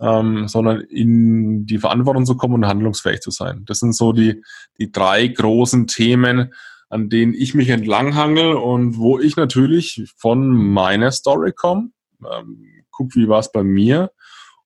[0.00, 3.64] ähm, sondern in die Verantwortung zu kommen und handlungsfähig zu sein.
[3.66, 4.42] Das sind so die,
[4.78, 6.52] die drei großen Themen,
[6.88, 11.90] an denen ich mich entlanghangel und wo ich natürlich von meiner Story komme.
[12.22, 14.10] Ähm, guck, wie war es bei mir,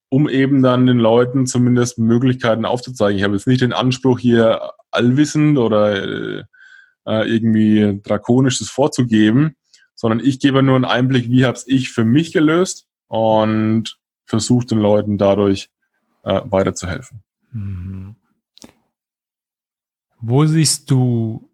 [0.09, 3.17] um eben dann den Leuten zumindest Möglichkeiten aufzuzeigen.
[3.17, 6.43] Ich habe jetzt nicht den Anspruch, hier allwissend oder äh,
[7.05, 9.55] äh irgendwie drakonisches vorzugeben,
[9.95, 14.65] sondern ich gebe nur einen Einblick, wie habe es ich für mich gelöst und versuche
[14.65, 15.69] den Leuten dadurch
[16.23, 17.23] äh, weiterzuhelfen.
[17.51, 18.15] Mhm.
[20.19, 21.49] Wo siehst du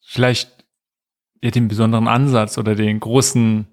[0.00, 0.64] vielleicht
[1.42, 3.66] ja, den besonderen Ansatz oder den großen,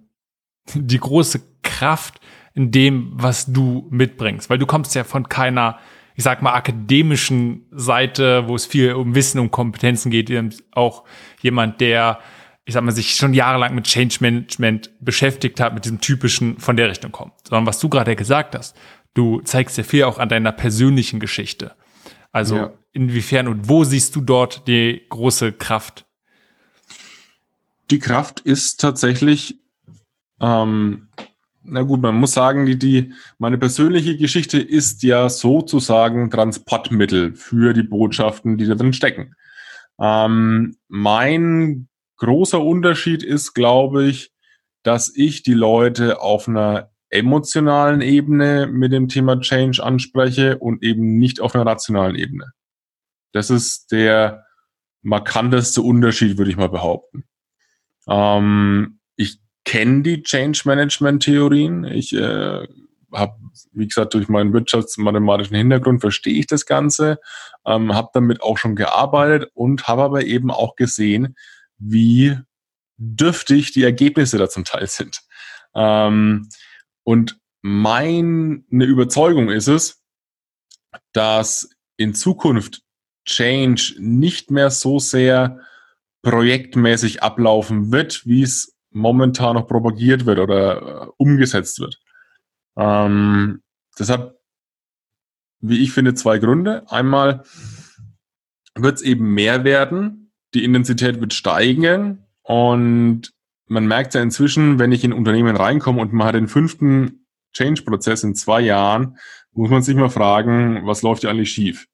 [0.74, 1.42] die große
[1.78, 2.20] Kraft
[2.54, 4.50] in dem, was du mitbringst.
[4.50, 5.78] Weil du kommst ja von keiner,
[6.16, 10.32] ich sag mal, akademischen Seite, wo es viel um Wissen, um Kompetenzen geht.
[10.72, 11.04] Auch
[11.42, 12.20] jemand, der,
[12.64, 16.78] ich sag mal, sich schon jahrelang mit Change Management beschäftigt hat, mit diesem typischen von
[16.78, 17.34] der Richtung kommt.
[17.48, 18.78] Sondern was du gerade gesagt hast,
[19.14, 21.76] du zeigst ja viel auch an deiner persönlichen Geschichte.
[22.32, 22.74] Also ja.
[22.94, 26.06] inwiefern und wo siehst du dort die große Kraft?
[27.92, 29.60] Die Kraft ist tatsächlich,
[30.40, 31.10] ähm,
[31.66, 37.74] na gut, man muss sagen, die, die, meine persönliche Geschichte ist ja sozusagen Transportmittel für
[37.74, 39.36] die Botschaften, die da drin stecken.
[40.00, 44.32] Ähm, mein großer Unterschied ist, glaube ich,
[44.84, 51.18] dass ich die Leute auf einer emotionalen Ebene mit dem Thema Change anspreche und eben
[51.18, 52.52] nicht auf einer rationalen Ebene.
[53.32, 54.46] Das ist der
[55.02, 57.26] markanteste Unterschied, würde ich mal behaupten.
[58.08, 59.00] Ähm,
[59.66, 61.84] kenne die Change Management Theorien.
[61.84, 62.68] Ich äh,
[63.12, 63.34] habe,
[63.74, 67.20] wie gesagt, durch meinen wirtschaftsmathematischen Hintergrund verstehe ich das Ganze,
[67.66, 71.36] ähm, habe damit auch schon gearbeitet und habe aber eben auch gesehen,
[71.78, 72.38] wie
[72.98, 75.22] dürftig die Ergebnisse da zum Teil sind.
[75.74, 76.48] Ähm,
[77.04, 80.04] und meine Überzeugung ist es,
[81.14, 82.82] dass in Zukunft
[83.26, 85.60] Change nicht mehr so sehr
[86.22, 92.00] projektmäßig ablaufen wird, wie es momentan noch propagiert wird oder äh, umgesetzt wird.
[92.78, 93.62] Ähm,
[94.00, 94.40] deshalb,
[95.60, 96.90] wie ich finde, zwei Gründe.
[96.90, 97.44] Einmal
[98.74, 103.34] wird es eben mehr werden, die Intensität wird steigen und
[103.68, 108.24] man merkt ja inzwischen, wenn ich in Unternehmen reinkomme und man hat den fünften Change-Prozess
[108.24, 109.18] in zwei Jahren,
[109.52, 111.88] muss man sich mal fragen, was läuft hier eigentlich schief?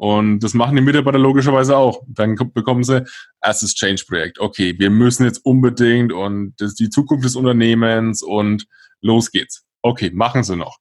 [0.00, 2.02] Und das machen die Mitarbeiter logischerweise auch.
[2.06, 3.04] Dann bekommen sie
[3.42, 4.40] erstes Change-Projekt.
[4.40, 8.66] Okay, wir müssen jetzt unbedingt und das ist die Zukunft des Unternehmens und
[9.02, 9.64] los geht's.
[9.82, 10.78] Okay, machen sie noch.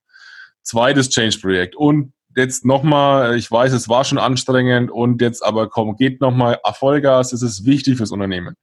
[0.63, 5.97] Zweites Change-Projekt und jetzt nochmal, ich weiß, es war schon anstrengend und jetzt aber komm,
[5.97, 8.55] geht nochmal Vollgas, es ist wichtig fürs Unternehmen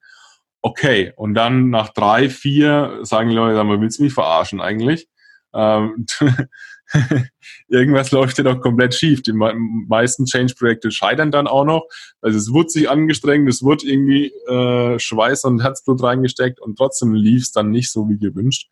[0.66, 1.12] okay.
[1.16, 5.08] Und dann nach drei, vier sagen die Leute, mal, willst du mich verarschen eigentlich?
[5.54, 6.06] Ähm,
[7.68, 9.22] irgendwas läuft ja doch komplett schief.
[9.22, 11.86] Die meisten Change-Projekte scheitern dann auch noch.
[12.20, 17.14] Also es wurde sich angestrengt, es wurde irgendwie äh, Schweiß und Herzblut reingesteckt und trotzdem
[17.14, 18.68] lief es dann nicht so wie gewünscht.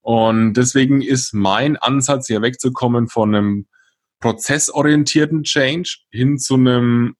[0.00, 3.66] Und deswegen ist mein Ansatz, hier wegzukommen von einem
[4.20, 7.16] prozessorientierten Change hin zu einem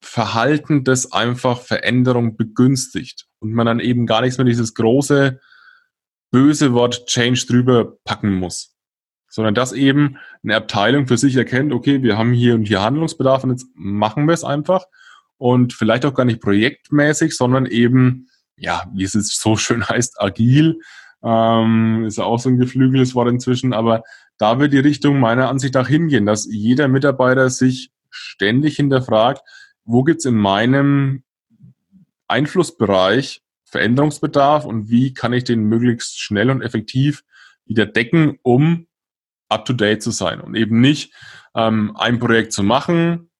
[0.00, 5.40] Verhalten, das einfach Veränderung begünstigt und man dann eben gar nichts mehr dieses große,
[6.34, 8.74] böse Wort Change drüber packen muss,
[9.28, 13.44] sondern dass eben eine Abteilung für sich erkennt, okay, wir haben hier und hier Handlungsbedarf
[13.44, 14.86] und jetzt machen wir es einfach.
[15.36, 20.80] Und vielleicht auch gar nicht projektmäßig, sondern eben, ja, wie es so schön heißt, agil,
[21.22, 24.02] ähm, ist ja auch so ein geflügeltes Wort inzwischen, aber
[24.36, 29.42] da wird die Richtung meiner Ansicht nach hingehen, dass jeder Mitarbeiter sich ständig hinterfragt,
[29.84, 31.22] wo gibt's in meinem
[32.26, 37.24] Einflussbereich Veränderungsbedarf und wie kann ich den möglichst schnell und effektiv
[37.64, 38.86] wieder decken, um
[39.48, 41.12] up-to-date zu sein und eben nicht
[41.54, 43.30] ähm, ein Projekt zu machen,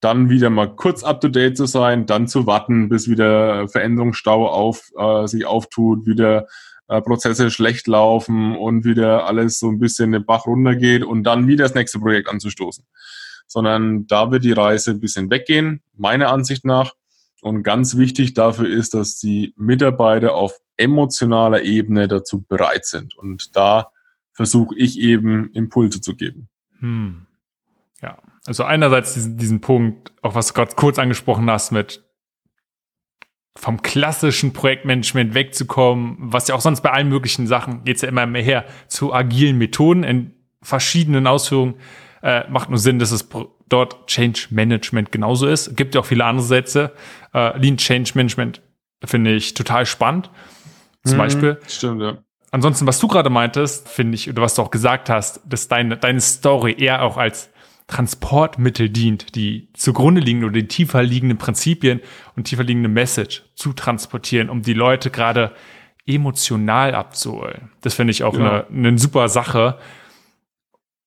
[0.00, 5.26] dann wieder mal kurz up-to-date zu sein, dann zu warten, bis wieder Veränderungsstau auf, äh,
[5.26, 6.46] sich auftut, wieder
[6.88, 11.46] äh, Prozesse schlecht laufen und wieder alles so ein bisschen den Bach runtergeht und dann
[11.46, 12.84] wieder das nächste Projekt anzustoßen
[13.46, 16.94] sondern da wird die Reise ein bisschen weggehen, meiner Ansicht nach.
[17.44, 23.14] Und ganz wichtig dafür ist, dass die Mitarbeiter auf emotionaler Ebene dazu bereit sind.
[23.18, 23.90] Und da
[24.32, 26.48] versuche ich eben Impulse zu geben.
[26.78, 27.26] Hm.
[28.00, 32.02] Ja, also einerseits diesen, diesen Punkt, auch was du gerade kurz angesprochen hast, mit
[33.54, 38.08] vom klassischen Projektmanagement wegzukommen, was ja auch sonst bei allen möglichen Sachen geht es ja
[38.08, 41.74] immer mehr her, zu agilen Methoden in verschiedenen Ausführungen
[42.22, 43.28] äh, macht nur Sinn, dass es
[43.68, 45.76] dort Change Management genauso ist.
[45.76, 46.92] Gibt ja auch viele andere Sätze.
[47.32, 48.62] Äh, Lean Change Management
[49.04, 50.30] finde ich total spannend.
[51.04, 51.60] Zum mhm, Beispiel.
[51.66, 52.18] Stimmt, ja.
[52.50, 55.96] Ansonsten, was du gerade meintest, finde ich, oder was du auch gesagt hast, dass deine,
[55.96, 57.50] deine Story eher auch als
[57.88, 62.00] Transportmittel dient, die zugrunde liegen oder die tiefer liegenden Prinzipien
[62.36, 65.52] und tiefer liegende Message zu transportieren, um die Leute gerade
[66.06, 67.72] emotional abzuholen.
[67.80, 68.64] Das finde ich auch ja.
[68.70, 69.78] eine, eine super Sache,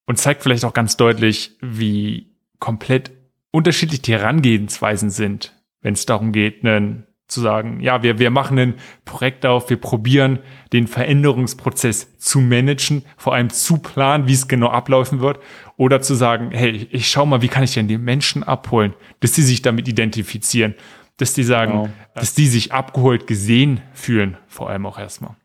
[0.08, 3.12] und zeigt vielleicht auch ganz deutlich, wie komplett
[3.52, 8.58] unterschiedlich die Herangehensweisen sind, wenn es darum geht, einen, zu sagen, ja, wir, wir machen
[8.58, 10.40] ein Projekt auf, wir probieren
[10.72, 15.40] den Veränderungsprozess zu managen, vor allem zu planen, wie es genau ablaufen wird,
[15.76, 19.34] oder zu sagen, hey, ich schau mal, wie kann ich denn die Menschen abholen, dass
[19.34, 20.76] die sich damit identifizieren,
[21.18, 21.90] dass die sagen, genau.
[22.16, 25.36] dass die sich abgeholt gesehen fühlen, vor allem auch erstmal.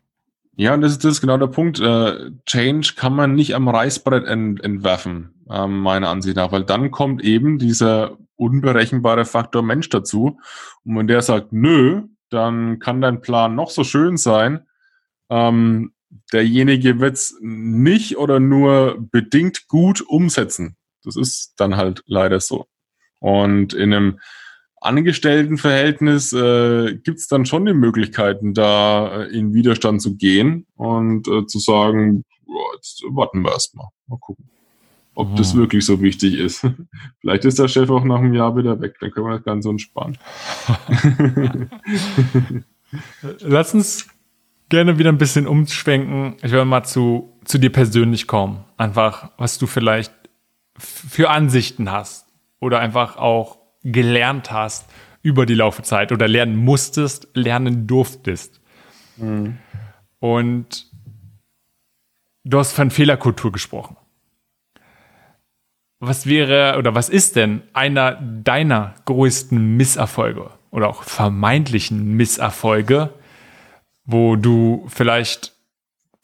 [0.55, 1.79] Ja, und das ist, das ist genau der Punkt.
[1.79, 6.91] Äh, Change kann man nicht am Reißbrett ent, entwerfen, äh, meiner Ansicht nach, weil dann
[6.91, 10.39] kommt eben dieser unberechenbare Faktor Mensch dazu.
[10.83, 14.65] Und wenn der sagt, nö, dann kann dein Plan noch so schön sein.
[15.29, 15.93] Ähm,
[16.31, 20.75] derjenige wird es nicht oder nur bedingt gut umsetzen.
[21.03, 22.67] Das ist dann halt leider so.
[23.19, 24.19] Und in einem
[24.81, 31.27] Angestelltenverhältnis äh, gibt es dann schon die Möglichkeiten, da äh, in Widerstand zu gehen und
[31.27, 34.49] äh, zu sagen, oh, jetzt warten wir erstmal, mal gucken,
[35.15, 35.35] ob oh.
[35.35, 36.67] das wirklich so wichtig ist.
[37.21, 39.69] Vielleicht ist der Chef auch nach einem Jahr wieder weg, dann können wir das Ganze
[39.69, 40.17] entspannen.
[43.39, 44.07] Lass uns
[44.69, 46.35] gerne wieder ein bisschen umschwenken.
[46.41, 48.63] Ich will mal zu, zu dir persönlich kommen.
[48.77, 50.13] Einfach, was du vielleicht
[50.77, 52.27] für Ansichten hast
[52.59, 54.89] oder einfach auch gelernt hast
[55.21, 58.61] über die Laufezeit oder lernen musstest, lernen durftest.
[59.17, 59.57] Mhm.
[60.19, 60.87] Und
[62.43, 63.97] du hast von Fehlerkultur gesprochen.
[66.05, 73.13] Was wäre oder was ist denn einer deiner größten Misserfolge oder auch vermeintlichen Misserfolge,
[74.03, 75.53] wo du vielleicht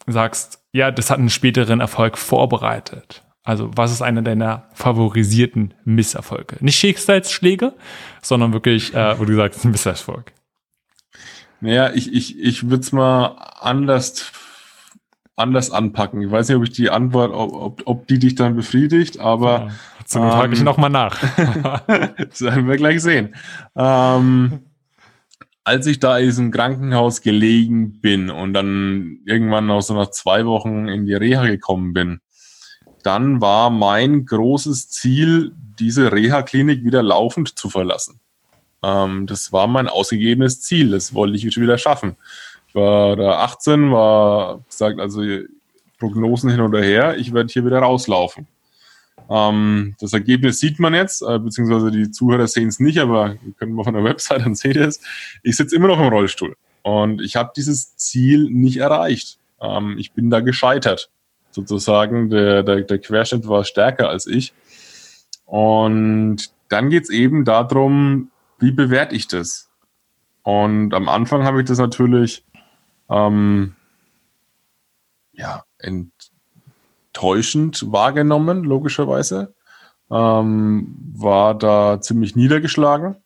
[0.05, 3.23] sagst, ja, das hat einen späteren Erfolg vorbereitet?
[3.45, 6.57] Also, was ist einer deiner favorisierten Misserfolge?
[6.59, 7.73] Nicht Schicksalsschläge,
[8.21, 10.33] sondern wirklich, äh, wo du sagst, ein Misserfolg.
[11.61, 13.27] Naja, ich, ich, ich würde es mal
[13.61, 14.29] anders,
[15.39, 16.21] anders anpacken.
[16.21, 19.51] Ich weiß nicht, ob ich die Antwort, ob, ob, ob die dich dann befriedigt, aber.
[19.51, 19.69] Ja,
[20.05, 21.19] zum ähm, frage ich nochmal nach.
[22.17, 23.35] das werden wir gleich sehen.
[23.75, 24.59] Ähm,
[25.63, 30.45] als ich da in diesem Krankenhaus gelegen bin und dann irgendwann auch so nach zwei
[30.45, 32.21] Wochen in die Reha gekommen bin,
[33.03, 38.19] dann war mein großes Ziel, diese Reha-Klinik wieder laufend zu verlassen.
[38.83, 40.91] Ähm, das war mein ausgegebenes Ziel.
[40.91, 42.15] Das wollte ich wieder schaffen.
[42.69, 45.23] Ich war da 18, war gesagt, also
[45.97, 48.47] Prognosen hin oder her, ich werde hier wieder rauslaufen.
[49.27, 53.73] Ähm, das Ergebnis sieht man jetzt, äh, beziehungsweise die Zuhörer sehen es nicht, aber könnt
[53.73, 55.01] mal von der Website, dann seht ihr es.
[55.41, 59.39] Ich sitze immer noch im Rollstuhl und ich habe dieses Ziel nicht erreicht.
[59.59, 61.09] Ähm, ich bin da gescheitert
[61.49, 62.29] sozusagen.
[62.29, 64.53] Der, der, der Querschnitt war stärker als ich.
[65.45, 69.69] Und dann geht's eben darum, wie bewerte ich das?
[70.43, 72.43] Und am Anfang habe ich das natürlich
[73.09, 73.75] ähm,
[75.33, 79.53] ja, enttäuschend wahrgenommen, logischerweise.
[80.11, 83.17] Ähm, war da ziemlich niedergeschlagen.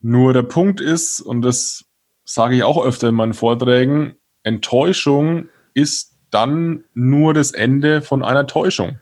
[0.00, 1.84] Nur der Punkt ist, und das
[2.24, 8.46] sage ich auch öfter in meinen Vorträgen, Enttäuschung ist dann nur das Ende von einer
[8.46, 8.98] Täuschung.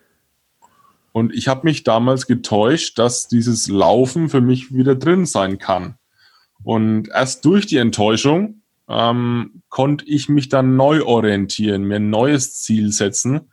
[1.12, 5.96] Und ich habe mich damals getäuscht, dass dieses Laufen für mich wieder drin sein kann.
[6.62, 12.54] Und erst durch die Enttäuschung ähm, konnte ich mich dann neu orientieren, mir ein neues
[12.62, 13.50] Ziel setzen.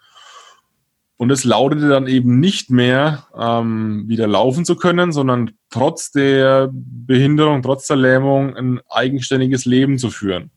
[1.17, 6.69] Und es lautete dann eben nicht mehr, ähm, wieder laufen zu können, sondern trotz der
[6.71, 10.51] Behinderung, trotz der Lähmung ein eigenständiges Leben zu führen.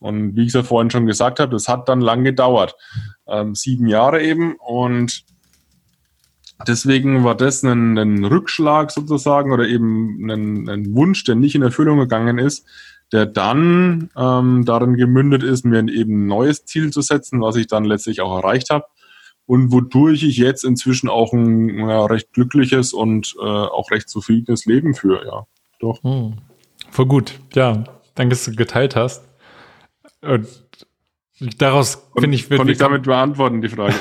[0.00, 2.76] Und wie ich es ja vorhin schon gesagt habe, das hat dann lang gedauert.
[3.26, 4.56] Ähm, sieben Jahre eben.
[4.56, 5.24] Und
[6.66, 11.62] deswegen war das ein, ein Rückschlag sozusagen oder eben ein, ein, Wunsch, der nicht in
[11.62, 12.66] Erfüllung gegangen ist,
[13.12, 17.66] der dann ähm, darin gemündet ist, mir eben ein neues Ziel zu setzen, was ich
[17.66, 18.86] dann letztlich auch erreicht habe.
[19.46, 24.64] Und wodurch ich jetzt inzwischen auch ein ja, recht glückliches und äh, auch recht zufriedenes
[24.64, 25.46] Leben führe, ja.
[25.80, 26.02] Doch.
[26.02, 26.36] Hm.
[26.90, 27.38] Voll gut.
[27.54, 27.84] Ja,
[28.14, 29.22] danke, dass du geteilt hast.
[30.22, 30.48] Und
[31.58, 32.48] daraus finde ich.
[32.48, 33.94] Konnte ich damit beantworten, die Frage.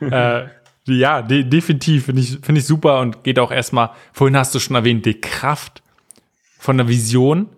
[0.00, 0.46] äh,
[0.86, 2.06] ja, de definitiv.
[2.06, 5.20] Finde ich, finde ich super und geht auch erstmal, vorhin hast du schon erwähnt, die
[5.20, 5.82] Kraft
[6.66, 7.48] von der Vision.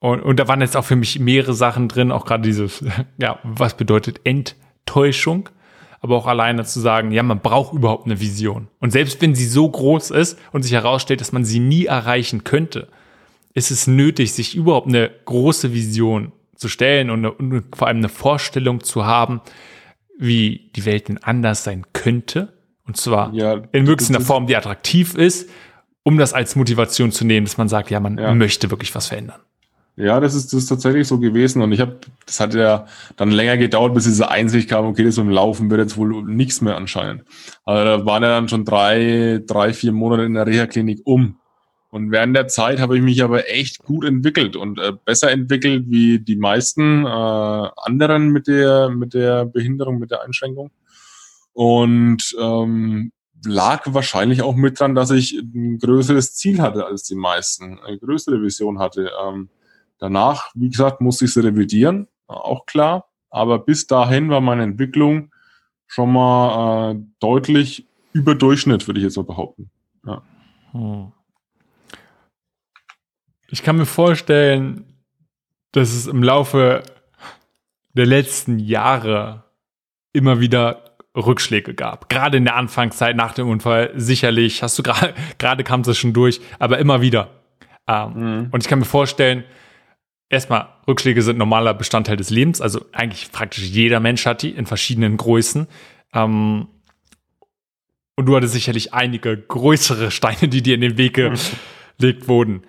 [0.00, 2.84] Und, und da waren jetzt auch für mich mehrere Sachen drin, auch gerade dieses,
[3.18, 5.48] ja, was bedeutet Enttäuschung?
[6.00, 8.68] aber auch alleine zu sagen, ja, man braucht überhaupt eine Vision.
[8.78, 12.44] Und selbst wenn sie so groß ist und sich herausstellt, dass man sie nie erreichen
[12.44, 12.88] könnte,
[13.54, 17.96] ist es nötig, sich überhaupt eine große Vision zu stellen und, eine, und vor allem
[17.96, 19.40] eine Vorstellung zu haben,
[20.18, 22.52] wie die Welt denn anders sein könnte.
[22.86, 25.48] Und zwar ja, in möglichst einer Form, die attraktiv ist,
[26.04, 28.34] um das als Motivation zu nehmen, dass man sagt, ja, man ja.
[28.34, 29.40] möchte wirklich was verändern.
[29.96, 31.62] Ja, das ist, das ist tatsächlich so gewesen.
[31.62, 32.86] Und ich habe, das hat ja
[33.16, 36.24] dann länger gedauert, bis diese Einsicht kam, okay, das mit dem Laufen wird jetzt wohl
[36.24, 37.24] nichts mehr anscheinend.
[37.64, 41.36] Also da waren ja dann schon drei, drei, vier Monate in der Reha-Klinik um.
[41.90, 45.84] Und während der Zeit habe ich mich aber echt gut entwickelt und äh, besser entwickelt
[45.86, 50.72] wie die meisten äh, anderen mit der, mit der Behinderung, mit der Einschränkung.
[51.52, 53.12] Und ähm,
[53.44, 57.98] lag wahrscheinlich auch mit dran, dass ich ein größeres Ziel hatte als die meisten, eine
[57.98, 59.10] größere Vision hatte.
[59.22, 59.48] Ähm,
[59.98, 63.08] danach, wie gesagt, musste ich sie revidieren, auch klar.
[63.30, 65.32] Aber bis dahin war meine Entwicklung
[65.86, 69.70] schon mal äh, deutlich über Durchschnitt, würde ich jetzt mal behaupten.
[70.06, 70.22] Ja.
[70.72, 71.12] Hm.
[73.48, 74.84] Ich kann mir vorstellen,
[75.72, 76.82] dass es im Laufe
[77.92, 79.44] der letzten Jahre
[80.12, 80.83] immer wieder
[81.16, 82.08] Rückschläge gab.
[82.08, 86.12] Gerade in der Anfangszeit nach dem Unfall sicherlich, hast du gerade, gerade kam es schon
[86.12, 87.30] durch, aber immer wieder.
[87.86, 88.48] Ähm, mhm.
[88.50, 89.44] Und ich kann mir vorstellen,
[90.28, 94.66] erstmal, Rückschläge sind normaler Bestandteil des Lebens, also eigentlich praktisch jeder Mensch hat die in
[94.66, 95.68] verschiedenen Größen.
[96.12, 96.68] Ähm,
[98.16, 102.62] und du hattest sicherlich einige größere Steine, die dir in den Weg gelegt wurden.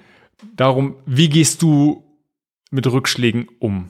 [0.56, 2.04] Darum, wie gehst du
[2.72, 3.90] mit Rückschlägen um?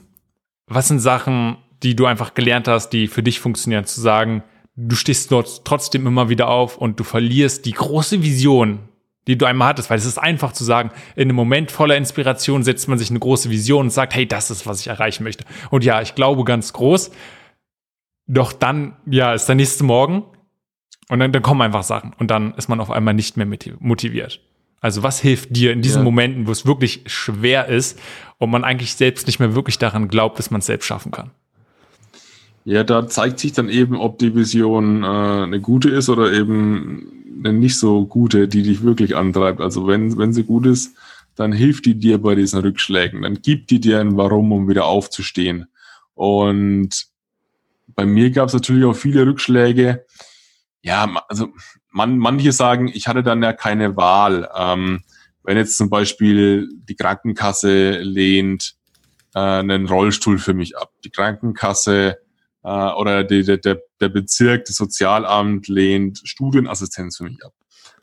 [0.68, 4.44] Was sind Sachen, die du einfach gelernt hast, die für dich funktionieren, zu sagen,
[4.76, 8.80] du stehst dort trotzdem immer wieder auf und du verlierst die große Vision,
[9.28, 12.64] die du einmal hattest, weil es ist einfach zu sagen, in einem Moment voller Inspiration
[12.64, 15.46] setzt man sich eine große Vision und sagt, hey, das ist, was ich erreichen möchte.
[15.72, 17.12] Und ja, ich glaube ganz groß.
[18.28, 20.24] Doch dann, ja, ist der nächste Morgen
[21.10, 23.48] und dann, dann kommen einfach Sachen und dann ist man auf einmal nicht mehr
[23.80, 24.42] motiviert.
[24.82, 26.04] Also was hilft dir in diesen ja.
[26.04, 28.00] Momenten, wo es wirklich schwer ist
[28.38, 31.32] und man eigentlich selbst nicht mehr wirklich daran glaubt, dass man es selbst schaffen kann?
[32.66, 37.38] Ja, da zeigt sich dann eben, ob die Vision äh, eine gute ist oder eben
[37.38, 39.62] eine nicht so gute, die dich wirklich antreibt.
[39.62, 40.98] Also wenn, wenn sie gut ist,
[41.36, 43.22] dann hilft die dir bei diesen Rückschlägen.
[43.22, 45.68] Dann gibt die dir ein Warum, um wieder aufzustehen.
[46.16, 47.06] Und
[47.90, 50.04] bei mir gab es natürlich auch viele Rückschläge.
[50.82, 51.50] Ja, also
[51.92, 54.50] man, manche sagen, ich hatte dann ja keine Wahl.
[54.58, 55.04] Ähm,
[55.44, 58.74] wenn jetzt zum Beispiel die Krankenkasse lehnt
[59.36, 60.92] äh, einen Rollstuhl für mich ab.
[61.04, 62.18] Die Krankenkasse
[62.66, 67.54] äh, oder die, der, der Bezirk, das Sozialamt lehnt Studienassistenz für mich ab.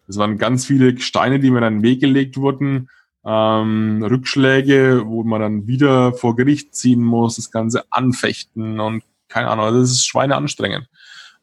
[0.07, 2.89] Das waren ganz viele Steine, die mir dann in den Weg gelegt wurden,
[3.25, 9.49] ähm, Rückschläge, wo man dann wieder vor Gericht ziehen muss, das Ganze anfechten und keine
[9.49, 10.89] Ahnung, also das ist schweineanstrengend.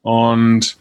[0.02, 0.78] Und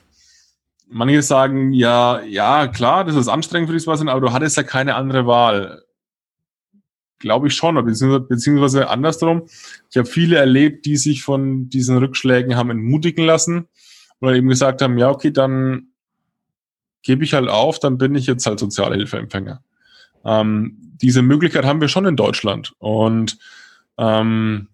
[0.89, 4.95] manche sagen, ja, ja, klar, das ist anstrengend für dich, aber du hattest ja keine
[4.95, 5.83] andere Wahl.
[7.19, 9.49] Glaube ich schon, beziehungsweise, andersrum.
[9.91, 13.67] Ich habe viele erlebt, die sich von diesen Rückschlägen haben entmutigen lassen
[14.21, 15.89] oder eben gesagt haben, ja, okay, dann
[17.03, 19.63] gebe ich halt auf, dann bin ich jetzt halt Sozialhilfeempfänger.
[20.25, 23.39] Ähm, diese Möglichkeit haben wir schon in Deutschland und
[23.97, 24.69] ähm,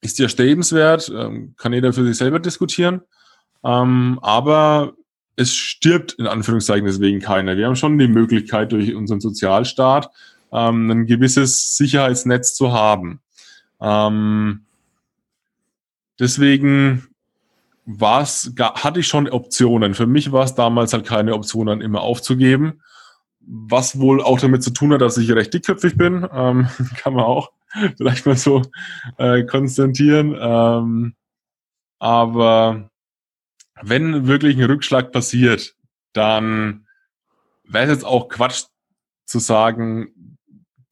[0.00, 3.02] ist ja strebenswert, ähm, kann jeder für sich selber diskutieren,
[3.64, 4.94] ähm, aber
[5.36, 7.56] es stirbt in Anführungszeichen deswegen keiner.
[7.56, 10.10] Wir haben schon die Möglichkeit durch unseren Sozialstaat
[10.52, 13.20] ähm, ein gewisses Sicherheitsnetz zu haben.
[13.80, 14.66] Ähm,
[16.18, 17.08] deswegen
[17.84, 19.94] war's, hatte ich schon Optionen.
[19.94, 22.82] Für mich war es damals halt keine Option, dann immer aufzugeben.
[23.40, 27.24] Was wohl auch damit zu tun hat, dass ich recht dickköpfig bin, ähm, kann man
[27.24, 27.50] auch
[27.96, 28.62] vielleicht mal so
[29.18, 30.36] äh, konstatieren.
[30.38, 31.14] Ähm,
[31.98, 32.90] aber
[33.82, 35.74] wenn wirklich ein Rückschlag passiert,
[36.12, 36.86] dann
[37.64, 38.64] wäre es jetzt auch Quatsch
[39.24, 40.12] zu sagen,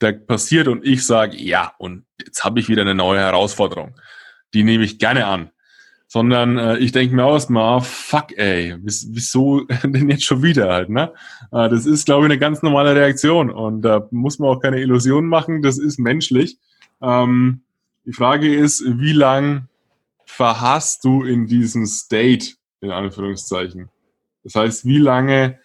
[0.00, 3.94] der passiert und ich sage, ja, und jetzt habe ich wieder eine neue Herausforderung.
[4.54, 5.50] Die nehme ich gerne an.
[6.10, 10.88] Sondern äh, ich denke mir aus, mal, fuck, ey, wieso denn jetzt schon wieder halt,
[10.88, 11.12] ne?
[11.52, 14.80] Äh, das ist, glaube ich, eine ganz normale Reaktion und da muss man auch keine
[14.80, 16.56] Illusionen machen, das ist menschlich.
[17.02, 17.60] Ähm,
[18.06, 19.68] die Frage ist, wie lang
[20.24, 23.90] verhasst du in diesem State, in Anführungszeichen?
[24.44, 25.58] Das heißt, wie lange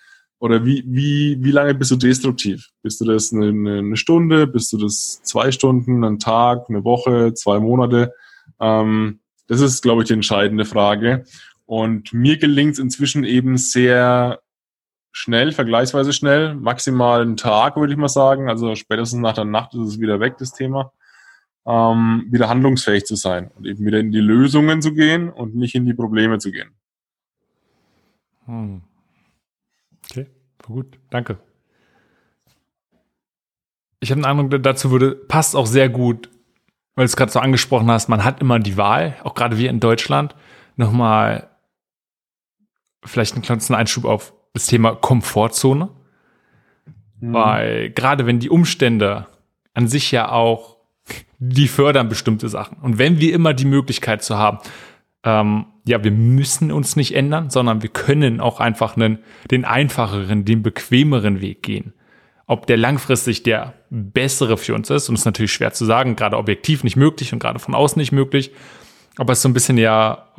[0.43, 2.67] oder wie, wie, wie lange bist du destruktiv?
[2.81, 4.45] Bist du das eine, eine Stunde?
[4.45, 8.13] Bist du das zwei Stunden, einen Tag, eine Woche, zwei Monate?
[8.59, 11.23] Ähm, das ist, glaube ich, die entscheidende Frage.
[11.65, 14.41] Und mir gelingt es inzwischen eben sehr
[15.13, 18.49] schnell, vergleichsweise schnell, maximal einen Tag, würde ich mal sagen.
[18.49, 20.91] Also spätestens nach der Nacht ist es wieder weg, das Thema.
[21.65, 25.73] Ähm, wieder handlungsfähig zu sein und eben wieder in die Lösungen zu gehen und nicht
[25.73, 26.71] in die Probleme zu gehen.
[28.45, 28.81] Hm.
[30.09, 30.27] Okay,
[30.61, 31.37] gut, danke.
[33.99, 36.29] Ich habe einen Eindruck, dazu würde, passt auch sehr gut,
[36.95, 39.69] weil du es gerade so angesprochen hast, man hat immer die Wahl, auch gerade wir
[39.69, 40.35] in Deutschland,
[40.75, 41.49] nochmal
[43.05, 45.89] vielleicht einen kleinen Einschub auf das Thema Komfortzone.
[47.19, 47.33] Mhm.
[47.33, 49.27] Weil gerade wenn die Umstände
[49.73, 50.77] an sich ja auch,
[51.39, 52.77] die fördern bestimmte Sachen.
[52.77, 54.59] Und wenn wir immer die Möglichkeit zu haben,
[55.23, 59.19] ähm, ja, wir müssen uns nicht ändern, sondern wir können auch einfach einen,
[59.51, 61.93] den einfacheren, den bequemeren Weg gehen.
[62.45, 66.37] Ob der langfristig der bessere für uns ist, und ist natürlich schwer zu sagen, gerade
[66.37, 68.51] objektiv nicht möglich und gerade von außen nicht möglich.
[69.17, 70.29] Aber es ist so ein bisschen ja,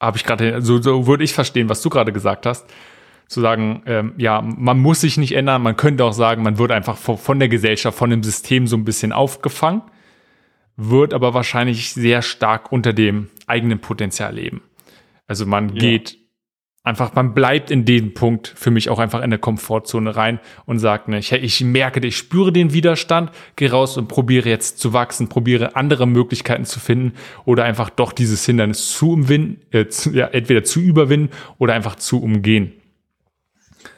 [0.00, 2.66] habe ich gerade, so, so würde ich verstehen, was du gerade gesagt hast.
[3.28, 6.70] Zu sagen, ähm, ja, man muss sich nicht ändern, man könnte auch sagen, man wird
[6.70, 9.82] einfach von der Gesellschaft, von dem System so ein bisschen aufgefangen
[10.76, 14.62] wird aber wahrscheinlich sehr stark unter dem eigenen Potenzial leben.
[15.26, 15.80] Also man ja.
[15.80, 16.18] geht
[16.86, 20.78] einfach, man bleibt in dem Punkt für mich auch einfach in der Komfortzone rein und
[20.78, 24.92] sagt, ne, ich, ich merke, ich spüre den Widerstand, gehe raus und probiere jetzt zu
[24.92, 27.14] wachsen, probiere andere Möglichkeiten zu finden
[27.44, 31.96] oder einfach doch dieses Hindernis zu umwinden, äh, zu, ja, entweder zu überwinden oder einfach
[31.96, 32.72] zu umgehen.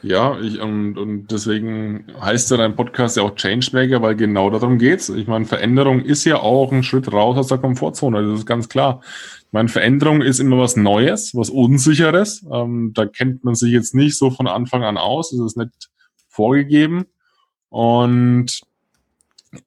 [0.03, 4.79] Ja, ich, und, und deswegen heißt ja dein Podcast ja auch Changemaker, weil genau darum
[4.79, 5.09] geht's.
[5.09, 8.69] Ich meine, Veränderung ist ja auch ein Schritt raus aus der Komfortzone, das ist ganz
[8.69, 9.01] klar.
[9.47, 12.47] Ich meine, Veränderung ist immer was Neues, was Unsicheres.
[12.53, 15.91] Ähm, da kennt man sich jetzt nicht so von Anfang an aus, das ist nicht
[16.29, 17.07] vorgegeben.
[17.69, 18.61] Und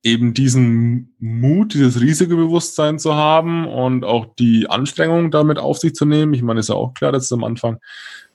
[0.04, 6.06] eben diesen Mut, dieses Risikobewusstsein zu haben und auch die Anstrengung damit auf sich zu
[6.06, 6.34] nehmen.
[6.34, 7.80] Ich meine, ist ja auch klar, dass es am Anfang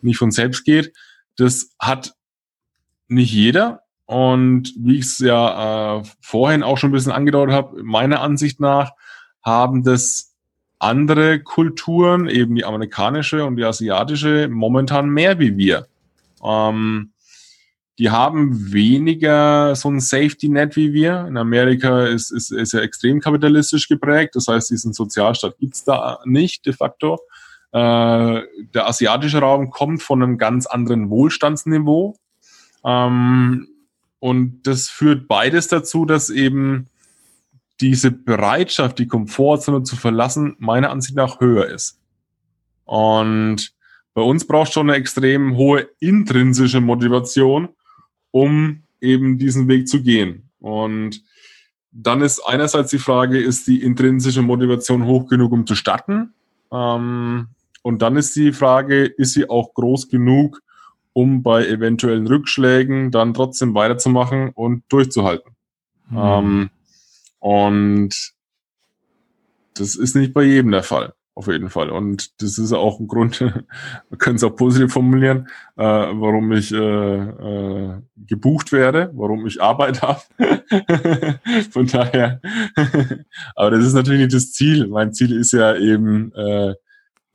[0.03, 0.93] nicht von selbst geht
[1.37, 2.15] das hat
[3.09, 3.83] nicht jeder.
[4.07, 8.61] Und wie ich es ja äh, vorhin auch schon ein bisschen angedeutet habe, meiner Ansicht
[8.61, 8.93] nach
[9.43, 10.35] haben das
[10.79, 15.87] andere Kulturen, eben die amerikanische und die asiatische, momentan mehr wie wir.
[16.45, 17.13] Ähm,
[17.99, 21.27] die haben weniger so ein Safety Net wie wir.
[21.27, 24.37] In Amerika ist, ist, ist ja extrem kapitalistisch geprägt.
[24.37, 27.19] Das heißt, diesen Sozialstaat gibt's da nicht de facto.
[27.77, 32.17] Äh, der asiatische Raum kommt von einem ganz anderen Wohlstandsniveau.
[32.83, 33.69] Ähm,
[34.19, 36.87] und das führt beides dazu, dass eben
[37.83, 42.01] diese Bereitschaft, die Komfortzone zu verlassen, meiner Ansicht nach höher ist.
[42.87, 43.75] Und
[44.15, 47.69] bei uns braucht schon eine extrem hohe intrinsische Motivation,
[48.31, 50.49] um eben diesen Weg zu gehen.
[50.61, 51.23] Und
[51.91, 56.33] dann ist einerseits die Frage, ist die intrinsische Motivation hoch genug, um zu starten?
[56.73, 57.49] Ähm,
[57.87, 60.61] und dann ist die Frage, ist sie auch groß genug,
[61.13, 65.53] um bei eventuellen Rückschlägen dann trotzdem weiterzumachen und durchzuhalten.
[66.11, 66.19] Mhm.
[66.19, 66.71] Ähm,
[67.39, 68.33] und
[69.75, 71.91] das ist nicht bei jedem der Fall, auf jeden Fall.
[71.91, 73.41] Und das ist auch ein Grund,
[74.09, 79.63] wir können es auch positiv formulieren, äh, warum ich äh, äh, gebucht werde, warum ich
[79.63, 80.23] Arbeit habe.
[81.71, 82.41] Von daher,
[83.55, 84.89] aber das ist natürlich nicht das Ziel.
[84.89, 86.75] Mein Ziel ist ja eben, äh,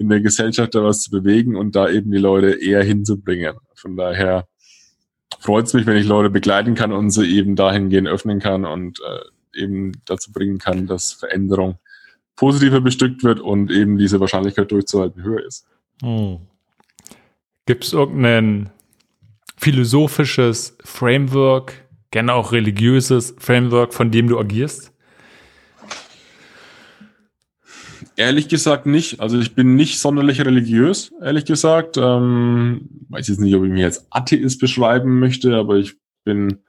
[0.02, 3.56] in der Gesellschaft da was zu bewegen und da eben die Leute eher hinzubringen.
[3.76, 4.48] Von daher
[5.40, 9.00] freut es mich, wenn ich Leute begleiten kann und sie eben dahingehend öffnen kann und
[9.00, 11.78] äh, eben dazu bringen kann, dass Veränderung
[12.36, 15.68] positiver bestückt wird und eben diese Wahrscheinlichkeit durchzuhalten höher ist.
[16.02, 16.40] Hm.
[17.68, 18.72] Gibt es irgendein
[19.56, 24.91] philosophisches Framework, gerne auch religiöses Framework, von dem du agierst?
[28.22, 29.20] Ehrlich gesagt nicht.
[29.20, 31.98] Also ich bin nicht sonderlich religiös, ehrlich gesagt.
[31.98, 36.60] Ähm, weiß jetzt nicht, ob ich mich als Atheist beschreiben möchte, aber ich bin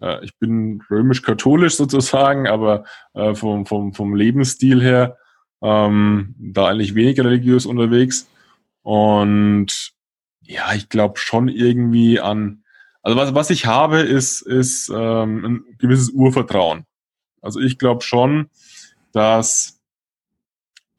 [0.00, 2.84] äh, ich bin römisch-katholisch sozusagen, aber
[3.14, 5.18] äh, vom, vom, vom Lebensstil her
[5.62, 8.28] ähm, da eigentlich weniger religiös unterwegs.
[8.82, 9.94] Und
[10.42, 12.62] ja, ich glaube schon irgendwie an,
[13.02, 16.86] also was, was ich habe, ist, ist ähm, ein gewisses Urvertrauen.
[17.42, 18.48] Also ich glaube schon,
[19.10, 19.73] dass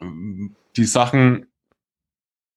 [0.01, 1.47] die Sachen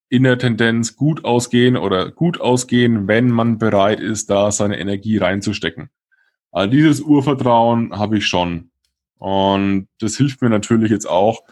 [0.09, 5.19] in der Tendenz gut ausgehen oder gut ausgehen, wenn man bereit ist, da seine Energie
[5.19, 5.91] reinzustecken.
[6.51, 8.71] Also dieses Urvertrauen habe ich schon.
[9.19, 11.43] Und das hilft mir natürlich jetzt auch.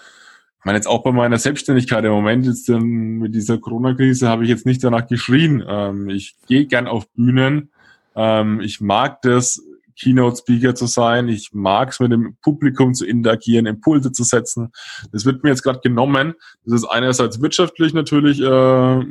[0.59, 4.49] Ich meine, jetzt auch bei meiner Selbstständigkeit im Moment, jetzt mit dieser Corona-Krise, habe ich
[4.49, 5.63] jetzt nicht danach geschrien.
[5.67, 7.71] Ähm, ich gehe gern auf Bühnen.
[8.15, 9.63] Ähm, ich mag das,
[9.99, 11.29] Keynote-Speaker zu sein.
[11.29, 14.73] Ich mag es, mit dem Publikum zu interagieren, Impulse zu setzen.
[15.13, 16.35] Das wird mir jetzt gerade genommen.
[16.65, 19.05] Das ist einerseits wirtschaftlich natürlich äh,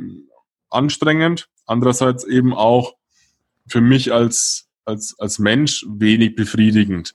[0.70, 2.94] anstrengend, andererseits eben auch
[3.68, 7.14] für mich als, als, als Mensch wenig befriedigend.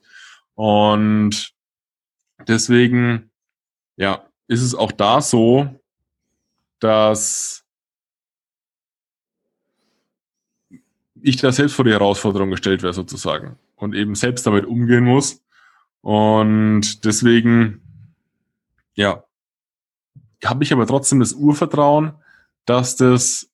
[0.55, 1.53] Und
[2.47, 3.32] deswegen,
[3.95, 5.80] ja, ist es auch da so,
[6.80, 7.61] dass
[11.22, 15.43] ich da selbst vor die Herausforderung gestellt wäre sozusagen und eben selbst damit umgehen muss.
[16.01, 17.82] Und deswegen,
[18.93, 19.24] ja,
[20.43, 22.13] habe ich aber trotzdem das Urvertrauen,
[22.65, 23.49] dass das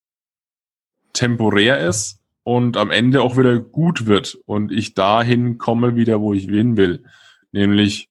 [1.14, 6.34] temporär ist und am Ende auch wieder gut wird und ich dahin komme wieder, wo
[6.34, 7.04] ich hin will,
[7.52, 8.10] nämlich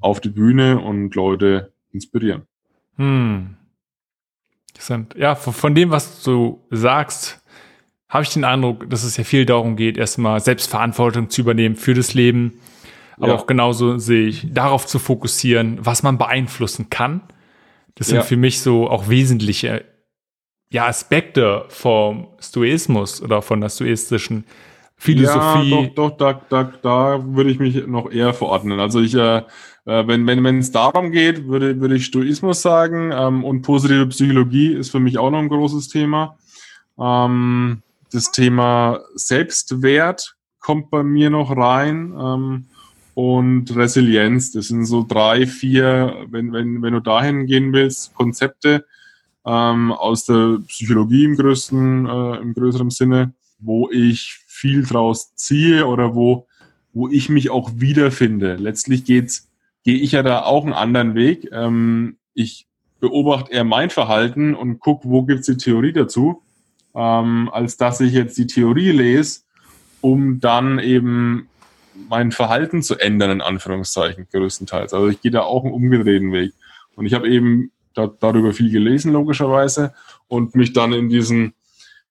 [0.00, 2.42] auf die Bühne und Leute inspirieren.
[2.96, 3.56] Hm.
[5.16, 7.39] Ja, von dem, was du sagst,
[8.10, 11.94] habe ich den Eindruck, dass es ja viel darum geht, erstmal Selbstverantwortung zu übernehmen für
[11.94, 12.60] das Leben.
[13.16, 13.34] Aber ja.
[13.36, 17.20] auch genauso sehe ich, darauf zu fokussieren, was man beeinflussen kann.
[17.94, 18.22] Das sind ja.
[18.22, 19.84] für mich so auch wesentliche
[20.70, 24.44] ja, Aspekte vom Stoismus oder von der stoistischen
[24.96, 25.70] Philosophie.
[25.70, 28.80] Ja, doch, doch, da, da, da würde ich mich noch eher verordnen.
[28.80, 29.42] Also ich, äh, äh
[30.06, 34.72] wenn wenn wenn es darum geht, würde würde ich Stoismus sagen ähm, und positive Psychologie
[34.72, 36.38] ist für mich auch noch ein großes Thema.
[36.98, 37.82] Ähm,
[38.12, 42.14] das Thema Selbstwert kommt bei mir noch rein.
[42.18, 42.66] Ähm,
[43.14, 44.52] und Resilienz.
[44.52, 48.86] Das sind so drei, vier, wenn, wenn, wenn du dahin gehen willst, Konzepte
[49.44, 55.86] ähm, aus der Psychologie im größten, äh, im größeren Sinne, wo ich viel draus ziehe
[55.86, 56.46] oder wo,
[56.92, 58.56] wo ich mich auch wiederfinde.
[58.56, 59.50] Letztlich geht's,
[59.84, 61.48] gehe ich ja da auch einen anderen Weg.
[61.52, 62.68] Ähm, ich
[63.00, 66.42] beobachte eher mein Verhalten und gucke, wo gibt's die Theorie dazu,
[66.94, 69.40] ähm, als dass ich jetzt die Theorie lese,
[70.00, 71.48] um dann eben
[72.08, 74.94] mein Verhalten zu ändern, in Anführungszeichen, größtenteils.
[74.94, 76.52] Also ich gehe da auch einen umgedrehten Weg.
[76.94, 79.92] Und ich habe eben da, darüber viel gelesen, logischerweise,
[80.28, 81.54] und mich dann in diesen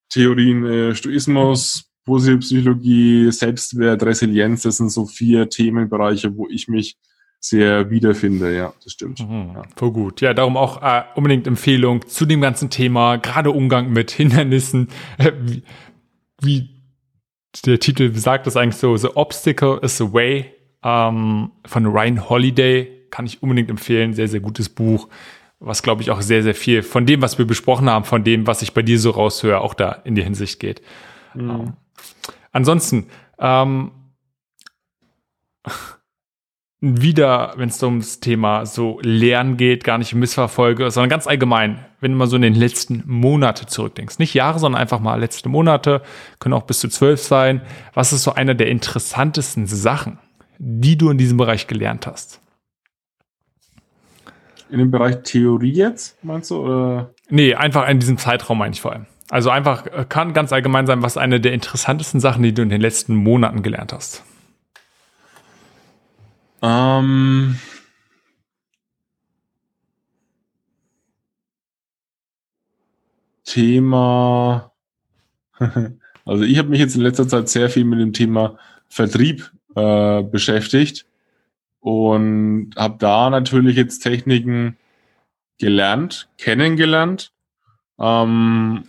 [0.09, 6.97] Theorien äh, Stoismus, positive Psychologie, Selbstwert, Resilienz, das sind so vier Themenbereiche, wo ich mich
[7.39, 9.19] sehr wiederfinde, ja, das stimmt.
[9.19, 9.63] Mhm, ja.
[9.75, 10.21] Voll gut.
[10.21, 15.31] Ja, darum auch äh, unbedingt Empfehlung zu dem ganzen Thema, gerade Umgang mit Hindernissen, äh,
[15.41, 15.63] wie,
[16.41, 16.69] wie
[17.65, 23.07] der Titel sagt das eigentlich so, The Obstacle is the Way ähm, von Ryan Holiday.
[23.09, 24.13] Kann ich unbedingt empfehlen.
[24.13, 25.09] Sehr, sehr gutes Buch,
[25.59, 28.45] was glaube ich auch sehr, sehr viel von dem, was wir besprochen haben, von dem,
[28.45, 30.81] was ich bei dir so raushöre, auch da in die Hinsicht geht.
[31.33, 31.49] Mhm.
[31.49, 31.73] Ähm,
[32.51, 33.07] ansonsten,
[33.39, 33.91] ähm,
[36.81, 42.11] wieder, wenn es ums Thema so Lernen geht, gar nicht Missverfolge, sondern ganz allgemein, wenn
[42.11, 44.19] du mal so in den letzten Monate zurückdenkst.
[44.19, 46.01] Nicht Jahre, sondern einfach mal letzte Monate,
[46.39, 47.61] können auch bis zu zwölf sein.
[47.93, 50.19] Was ist so einer der interessantesten Sachen,
[50.57, 52.39] die du in diesem Bereich gelernt hast?
[54.69, 56.63] In dem Bereich Theorie jetzt, meinst du?
[56.63, 57.09] Oder?
[57.29, 59.07] Nee, einfach in diesem Zeitraum meine ich vor allem.
[59.29, 62.69] Also einfach äh, kann ganz allgemein sein, was eine der interessantesten Sachen, die du in
[62.69, 64.23] den letzten Monaten gelernt hast.
[66.61, 67.57] Ähm,
[73.43, 74.71] Thema.
[76.25, 80.21] Also ich habe mich jetzt in letzter Zeit sehr viel mit dem Thema Vertrieb äh,
[80.21, 81.07] beschäftigt
[81.79, 84.77] und habe da natürlich jetzt Techniken
[85.57, 87.31] gelernt, kennengelernt,
[87.99, 88.83] ähm,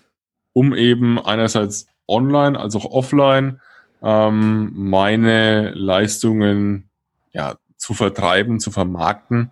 [0.52, 3.62] um eben einerseits online als auch offline
[4.02, 6.90] ähm, meine Leistungen
[7.32, 9.50] ja, zu vertreiben, zu vermarkten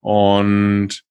[0.00, 1.04] und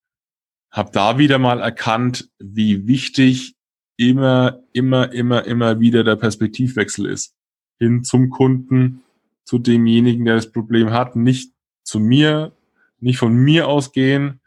[0.69, 3.55] habe da wieder mal erkannt, wie wichtig
[3.95, 7.33] immer, immer, immer, immer wieder der Perspektivwechsel ist.
[7.79, 9.01] Hin zum Kunden,
[9.45, 11.53] zu demjenigen, der das Problem hat, nicht
[11.83, 12.51] zu mir,
[12.99, 14.41] nicht von mir ausgehen,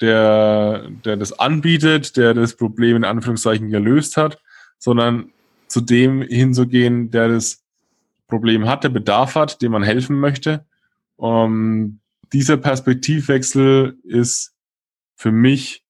[0.00, 4.40] der, der das anbietet, der das Problem in Anführungszeichen gelöst hat,
[4.78, 5.32] sondern
[5.66, 7.64] zu dem hinzugehen, der das
[8.28, 10.64] Problem hat, der Bedarf hat, dem man helfen möchte
[11.20, 12.00] ähm,
[12.32, 14.54] dieser Perspektivwechsel ist
[15.14, 15.84] für mich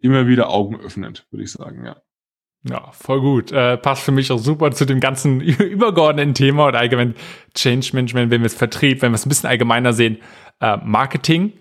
[0.00, 1.96] immer wieder augenöffnend, würde ich sagen, ja.
[2.62, 3.52] Ja, voll gut.
[3.52, 7.14] Äh, passt für mich auch super zu dem ganzen übergeordneten Thema oder allgemein
[7.54, 10.18] Change Management, wenn wir es Vertrieb, wenn wir es ein bisschen allgemeiner sehen,
[10.60, 11.52] äh, Marketing.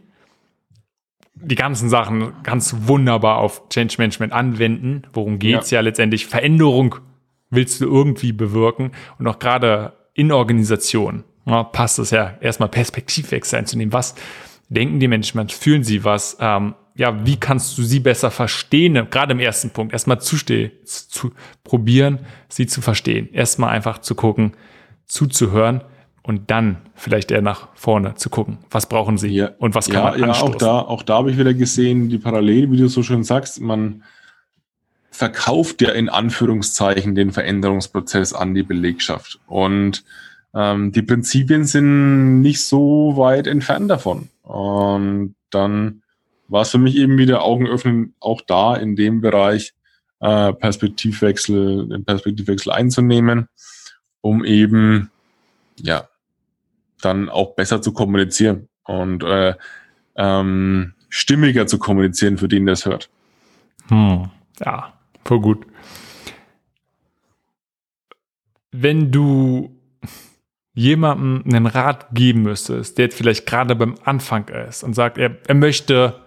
[1.35, 5.03] Die ganzen Sachen ganz wunderbar auf Change Management anwenden.
[5.13, 5.77] Worum geht's ja.
[5.77, 6.25] ja letztendlich?
[6.27, 6.95] Veränderung
[7.49, 13.59] willst du irgendwie bewirken und auch gerade in Organisationen ja, passt es ja erstmal Perspektivwechsel
[13.59, 13.93] einzunehmen.
[13.93, 14.15] Was
[14.69, 16.37] denken die Menschen, was fühlen sie was?
[16.39, 19.07] Ähm, ja, wie kannst du sie besser verstehen?
[19.09, 21.31] Gerade im ersten Punkt, erstmal zustehen, zu
[21.63, 22.19] probieren,
[22.49, 23.29] sie zu verstehen.
[23.31, 24.53] Erstmal einfach zu gucken,
[25.05, 25.81] zuzuhören
[26.23, 28.59] und dann vielleicht eher nach vorne zu gucken.
[28.69, 30.47] Was brauchen sie ja, und was kann ja, man anstoßen?
[30.47, 33.23] Ja, auch da, auch da habe ich wieder gesehen, die Parallele, wie du so schön
[33.23, 34.03] sagst, man
[35.09, 39.39] verkauft ja in Anführungszeichen den Veränderungsprozess an die Belegschaft.
[39.47, 40.03] Und
[40.53, 44.29] ähm, die Prinzipien sind nicht so weit entfernt davon.
[44.43, 46.01] Und dann
[46.47, 49.73] war es für mich eben wieder Augen öffnen, auch da in dem Bereich
[50.19, 53.47] äh, Perspektivwechsel, den Perspektivwechsel einzunehmen,
[54.21, 55.11] um eben
[55.77, 56.07] ja
[57.01, 59.53] dann auch besser zu kommunizieren und äh,
[60.15, 63.09] ähm, stimmiger zu kommunizieren für den, der es hört.
[63.87, 64.29] Hm.
[64.59, 64.93] Ja,
[65.23, 65.65] voll gut.
[68.71, 69.78] Wenn du
[70.79, 75.37] jemandem einen Rat geben müsstest, der jetzt vielleicht gerade beim Anfang ist und sagt, er,
[75.45, 76.21] er möchte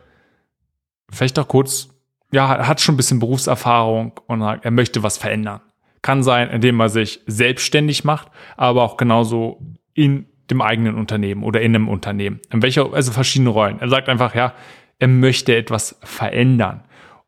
[1.10, 1.88] vielleicht auch kurz,
[2.32, 5.62] ja, hat schon ein bisschen Berufserfahrung und sagt, er möchte was verändern.
[6.02, 8.28] Kann sein, indem er sich selbstständig macht,
[8.58, 9.58] aber auch genauso
[9.94, 12.40] in dem eigenen Unternehmen oder in einem Unternehmen.
[12.50, 13.80] In welcher, also verschiedene Rollen.
[13.80, 14.52] Er sagt einfach, ja,
[14.98, 16.84] er möchte etwas verändern.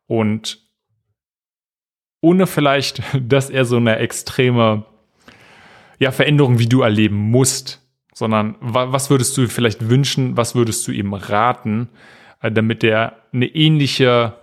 [0.06, 0.58] Und
[2.20, 4.84] ohne vielleicht, dass er so eine extreme
[5.98, 7.80] ja, Veränderung, wie du erleben musst,
[8.12, 11.88] sondern was würdest du vielleicht wünschen, was würdest du ihm raten,
[12.40, 14.34] äh, damit er eine ähnliche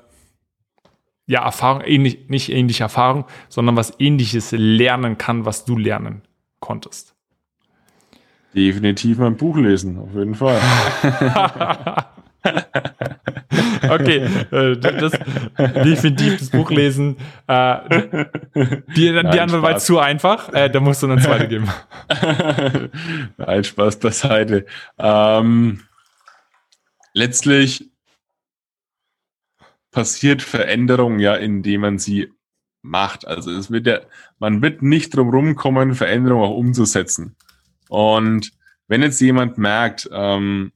[1.28, 6.24] ja, Erfahrung, ähnlich, nicht ähnliche Erfahrung, sondern was ähnliches lernen kann, was du lernen
[6.60, 7.16] konntest?
[8.54, 10.60] Definitiv mein Buch lesen, auf jeden Fall.
[13.89, 15.14] okay, äh, das,
[15.58, 17.18] definitiv das Buch lesen.
[17.48, 18.26] Äh,
[18.96, 21.70] die, Nein, die andere war zu einfach, äh, da musst du eine zweite geben.
[23.38, 24.66] Nein, Spaß beiseite.
[24.98, 25.82] Ähm,
[27.14, 27.92] letztlich
[29.92, 32.32] passiert Veränderung ja, indem man sie
[32.82, 33.28] macht.
[33.28, 34.00] Also es wird ja,
[34.39, 37.36] man wird nicht drum rumkommen, Veränderung auch umzusetzen.
[37.89, 38.52] Und
[38.88, 40.72] wenn jetzt jemand merkt, ähm,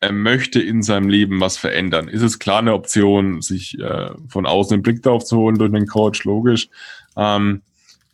[0.00, 4.46] er möchte in seinem Leben was verändern, ist es klar eine Option, sich äh, von
[4.46, 6.68] außen einen Blick drauf zu holen durch einen Coach, logisch.
[7.16, 7.60] Ähm,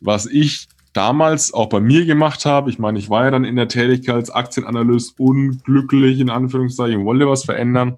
[0.01, 3.55] was ich damals auch bei mir gemacht habe, ich meine, ich war ja dann in
[3.55, 7.97] der Tätigkeit als Aktienanalyst unglücklich, in Anführungszeichen, wollte was verändern.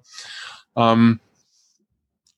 [0.76, 1.18] Ähm,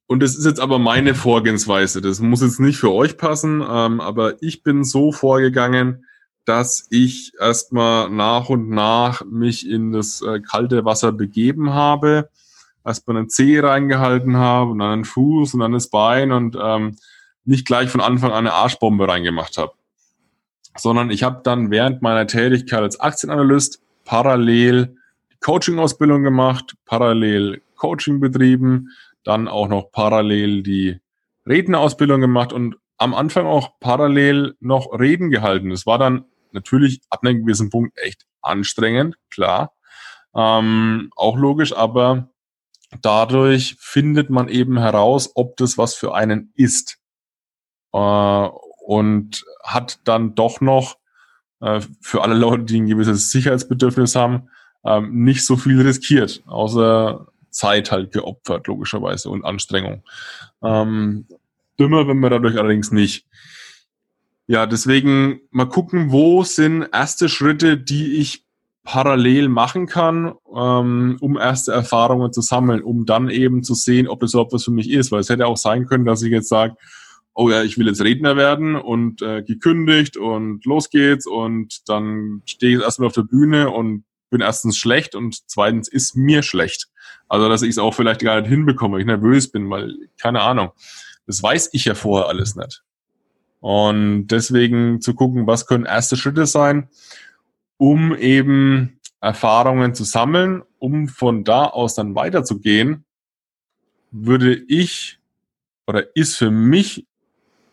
[0.06, 2.00] und das ist jetzt aber meine Vorgehensweise.
[2.00, 6.06] Das muss jetzt nicht für euch passen, ähm, aber ich bin so vorgegangen,
[6.44, 12.30] dass ich erstmal nach und nach mich in das äh, kalte Wasser begeben habe,
[12.84, 16.96] erstmal einen Zeh reingehalten habe und dann einen Fuß und dann das Bein und ähm,
[17.44, 19.72] nicht gleich von Anfang an eine Arschbombe reingemacht habe.
[20.76, 24.96] Sondern ich habe dann während meiner Tätigkeit als Aktienanalyst parallel
[25.32, 28.88] die Coaching-Ausbildung gemacht, parallel Coaching betrieben,
[29.24, 30.98] dann auch noch parallel die
[31.46, 35.70] Rednerausbildung gemacht und am Anfang auch parallel noch Reden gehalten.
[35.70, 36.24] Das war dann
[36.54, 39.72] natürlich ab einem gewissen Punkt echt anstrengend, klar.
[40.34, 42.30] Ähm, auch logisch, aber
[43.00, 46.98] dadurch findet man eben heraus, ob das was für einen ist.
[47.92, 48.48] Äh,
[48.84, 50.96] und hat dann doch noch
[51.60, 54.48] äh, für alle Leute, die ein gewisses Sicherheitsbedürfnis haben,
[54.84, 60.02] ähm, nicht so viel riskiert, außer Zeit halt geopfert, logischerweise, und Anstrengung.
[60.62, 61.26] Ähm,
[61.78, 63.26] dümmer, wenn man dadurch allerdings nicht.
[64.52, 68.44] Ja, deswegen mal gucken, wo sind erste Schritte, die ich
[68.84, 74.20] parallel machen kann, ähm, um erste Erfahrungen zu sammeln, um dann eben zu sehen, ob
[74.20, 75.10] das überhaupt was für mich ist.
[75.10, 76.76] Weil es hätte auch sein können, dass ich jetzt sage,
[77.32, 82.42] oh ja, ich will jetzt Redner werden und äh, gekündigt und los geht's und dann
[82.44, 86.88] stehe ich erstmal auf der Bühne und bin erstens schlecht und zweitens ist mir schlecht.
[87.26, 90.42] Also dass ich es auch vielleicht gar nicht hinbekomme, weil ich nervös bin, weil keine
[90.42, 90.72] Ahnung.
[91.26, 92.82] Das weiß ich ja vorher alles nicht.
[93.62, 96.88] Und deswegen zu gucken, was können erste Schritte sein,
[97.76, 103.04] um eben Erfahrungen zu sammeln, um von da aus dann weiterzugehen,
[104.10, 105.20] würde ich
[105.86, 107.06] oder ist für mich,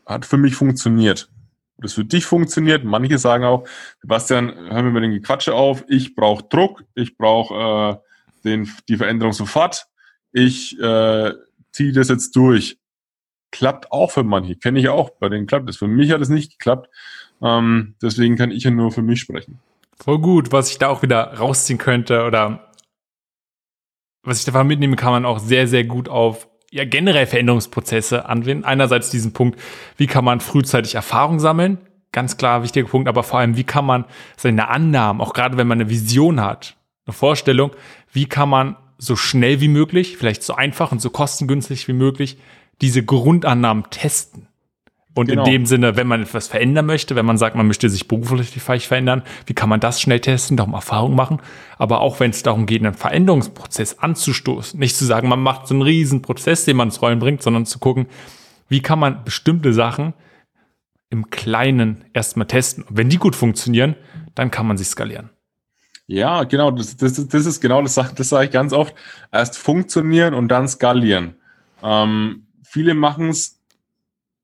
[0.06, 1.32] hat für mich funktioniert.
[1.80, 2.84] Das für dich funktioniert.
[2.84, 3.68] Manche sagen auch,
[4.02, 8.98] Sebastian, hör mir mal den Gequatsche auf, ich brauche Druck, ich brauche äh, den, die
[8.98, 9.88] Veränderung sofort,
[10.34, 11.34] ich äh,
[11.72, 12.78] ziehe das jetzt durch
[13.52, 15.78] klappt auch für manche, kenne ich auch, bei denen klappt es.
[15.78, 16.90] Für mich hat es nicht geklappt.
[17.42, 19.60] Ähm, deswegen kann ich ja nur für mich sprechen.
[20.02, 22.72] Voll gut, was ich da auch wieder rausziehen könnte oder
[24.24, 28.64] was ich davon mitnehmen kann, man auch sehr, sehr gut auf ja, generell Veränderungsprozesse anwenden.
[28.64, 29.60] Einerseits diesen Punkt,
[29.98, 31.80] wie kann man frühzeitig Erfahrung sammeln?
[32.12, 34.06] Ganz klar wichtiger Punkt, aber vor allem, wie kann man
[34.38, 36.76] seine Annahmen, auch gerade wenn man eine Vision hat,
[37.06, 37.72] eine Vorstellung,
[38.12, 42.38] wie kann man so schnell wie möglich, vielleicht so einfach und so kostengünstig wie möglich
[42.82, 44.48] diese Grundannahmen testen.
[45.16, 45.44] Und genau.
[45.44, 48.52] in dem Sinne, wenn man etwas verändern möchte, wenn man sagt, man möchte sich beruflich
[48.52, 51.42] vielleicht verändern, wie kann man das schnell testen, darum Erfahrung machen.
[51.78, 55.74] Aber auch wenn es darum geht, einen Veränderungsprozess anzustoßen, nicht zu sagen, man macht so
[55.74, 58.08] einen riesen Prozess, den man ins Rollen bringt, sondern zu gucken,
[58.70, 60.14] wie kann man bestimmte Sachen
[61.10, 62.84] im Kleinen erstmal testen.
[62.84, 63.96] Und wenn die gut funktionieren,
[64.36, 65.32] dann kann man sie skalieren.
[66.06, 68.96] Ja, genau, das, das, das ist genau das, das sage ich ganz oft.
[69.32, 71.36] Erst funktionieren und dann skalieren.
[71.84, 73.60] Ähm, viele machen es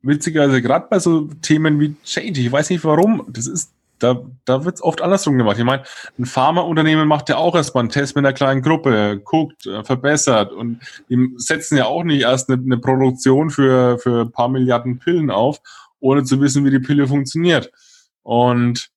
[0.02, 2.42] witzigerweise gerade bei so Themen wie Change.
[2.42, 3.26] Ich weiß nicht warum.
[3.30, 5.58] Das ist, da, da wird es oft andersrum gemacht.
[5.58, 5.84] Ich meine,
[6.18, 10.52] ein Pharmaunternehmen macht ja auch erstmal einen Test mit einer kleinen Gruppe, guckt, äh, verbessert
[10.52, 15.00] und die setzen ja auch nicht erst eine, eine Produktion für, für ein paar Milliarden
[15.00, 15.60] Pillen auf,
[16.00, 17.72] ohne zu wissen, wie die Pille funktioniert.
[18.24, 18.90] Und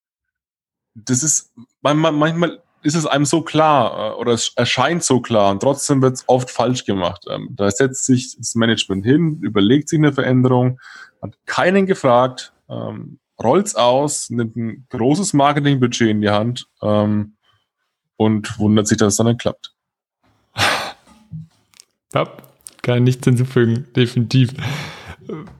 [0.95, 5.61] das ist manchmal ist es einem so klar äh, oder es erscheint so klar und
[5.61, 7.25] trotzdem wird es oft falsch gemacht.
[7.29, 10.81] Ähm, da setzt sich das Management hin, überlegt sich eine Veränderung,
[11.21, 17.37] hat keinen gefragt, ähm, rollt's aus, nimmt ein großes Marketingbudget in die Hand ähm,
[18.17, 19.75] und wundert sich, dass es dann nicht klappt.
[22.15, 22.27] Ja,
[22.81, 24.55] kann nichts hinzufügen, definitiv.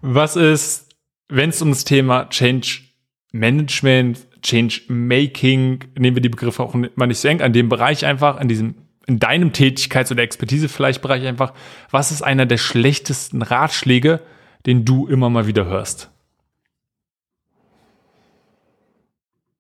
[0.01, 0.97] Was ist,
[1.29, 2.88] wenn es um das Thema Change
[3.33, 8.05] Management Change Making, nehmen wir die Begriffe auch mal nicht so eng, an dem Bereich
[8.05, 8.75] einfach, an diesem
[9.07, 11.55] in deinem Tätigkeits- oder Expertise vielleicht Bereich einfach,
[11.91, 14.21] was ist einer der schlechtesten Ratschläge,
[14.67, 16.11] den du immer mal wieder hörst?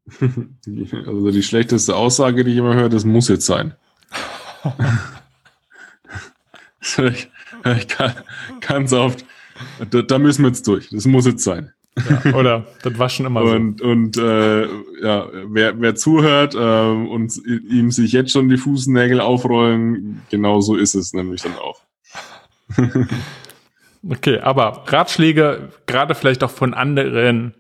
[1.07, 3.75] Also die schlechteste Aussage, die ich immer höre, das muss jetzt sein.
[6.81, 7.31] das höre ich,
[7.63, 7.89] höre ich
[8.61, 9.25] ganz oft.
[9.91, 10.89] Da, da, müssen wir jetzt durch.
[10.91, 11.73] Das muss jetzt sein.
[12.25, 13.85] Ja, oder das war schon immer und, so.
[13.85, 14.67] Und äh,
[15.03, 20.77] ja, wer, wer zuhört äh, und ihm sich jetzt schon die Fußnägel aufrollen, genau so
[20.77, 21.81] ist es nämlich dann auch.
[24.09, 27.55] okay, aber Ratschläge, gerade vielleicht auch von anderen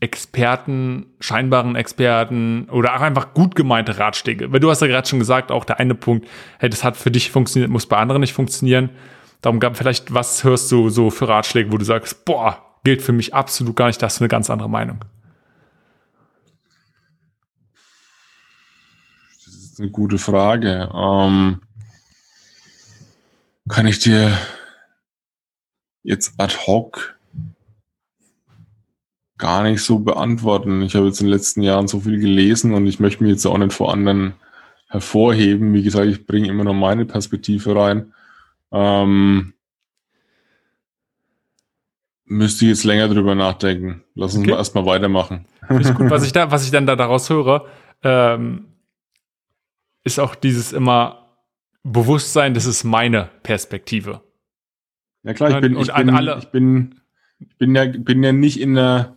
[0.00, 4.52] Experten, scheinbaren Experten oder auch einfach gut gemeinte Ratschläge.
[4.52, 6.28] Weil du hast ja gerade schon gesagt, auch der eine Punkt,
[6.58, 8.90] hey, das hat für dich funktioniert, muss bei anderen nicht funktionieren.
[9.40, 13.12] Darum gab vielleicht, was hörst du so für Ratschläge, wo du sagst, boah, gilt für
[13.12, 15.00] mich absolut gar nicht, das ist eine ganz andere Meinung.
[19.44, 20.90] Das ist eine gute Frage.
[20.94, 21.60] Ähm,
[23.68, 24.38] kann ich dir
[26.02, 27.18] jetzt ad hoc
[29.38, 30.82] gar nicht so beantworten.
[30.82, 33.46] Ich habe jetzt in den letzten Jahren so viel gelesen und ich möchte mich jetzt
[33.46, 34.34] auch nicht vor anderen
[34.88, 35.72] hervorheben.
[35.72, 38.12] Wie gesagt, ich bringe immer noch meine Perspektive rein.
[38.70, 39.53] Ähm,
[42.26, 44.02] müsste ich jetzt länger drüber nachdenken.
[44.14, 44.52] Lass uns okay.
[44.52, 45.46] mal erstmal weitermachen.
[45.68, 46.10] Ist gut.
[46.10, 47.66] Was ich, da, was ich dann da daraus höre,
[48.02, 48.66] ähm,
[50.04, 51.24] ist auch dieses immer
[51.82, 54.22] Bewusstsein, das ist meine Perspektive.
[55.22, 56.08] Ja klar, ich bin, ich bin,
[56.38, 57.00] ich bin,
[57.40, 59.16] ich bin ja, bin ja nicht in der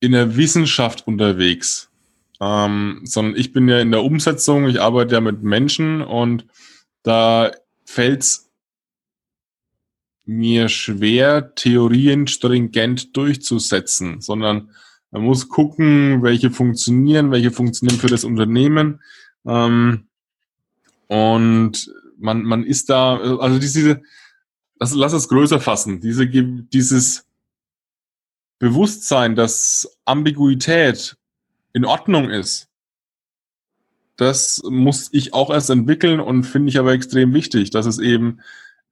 [0.00, 1.90] in der Wissenschaft unterwegs,
[2.40, 6.44] ähm, sondern ich bin ja in der Umsetzung, ich arbeite ja mit Menschen und
[7.04, 7.52] da
[7.84, 8.51] fällt es
[10.24, 14.70] mir schwer, Theorien stringent durchzusetzen, sondern
[15.10, 19.00] man muss gucken, welche funktionieren, welche funktionieren für das Unternehmen.
[19.46, 20.06] Ähm,
[21.08, 24.00] und man, man ist da, also diese,
[24.78, 27.26] lass, lass es größer fassen, diese, dieses
[28.58, 31.16] Bewusstsein, dass Ambiguität
[31.72, 32.68] in Ordnung ist,
[34.16, 38.40] das muss ich auch erst entwickeln und finde ich aber extrem wichtig, dass es eben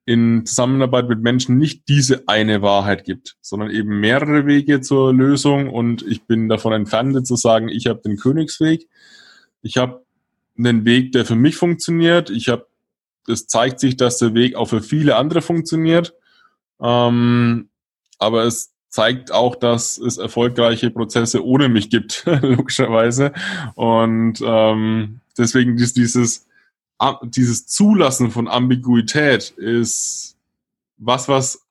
[0.05, 5.69] in Zusammenarbeit mit Menschen nicht diese eine Wahrheit gibt, sondern eben mehrere Wege zur Lösung.
[5.69, 8.87] Und ich bin davon entfernt zu sagen, ich habe den Königsweg,
[9.61, 10.03] ich habe
[10.57, 12.65] einen Weg, der für mich funktioniert, ich habe,
[13.27, 16.13] es zeigt sich, dass der Weg auch für viele andere funktioniert,
[16.81, 17.69] ähm,
[18.17, 23.31] aber es zeigt auch, dass es erfolgreiche Prozesse ohne mich gibt, logischerweise.
[23.75, 26.47] Und ähm, deswegen ist dieses,
[27.23, 30.37] dieses Zulassen von Ambiguität ist
[30.97, 31.65] was, was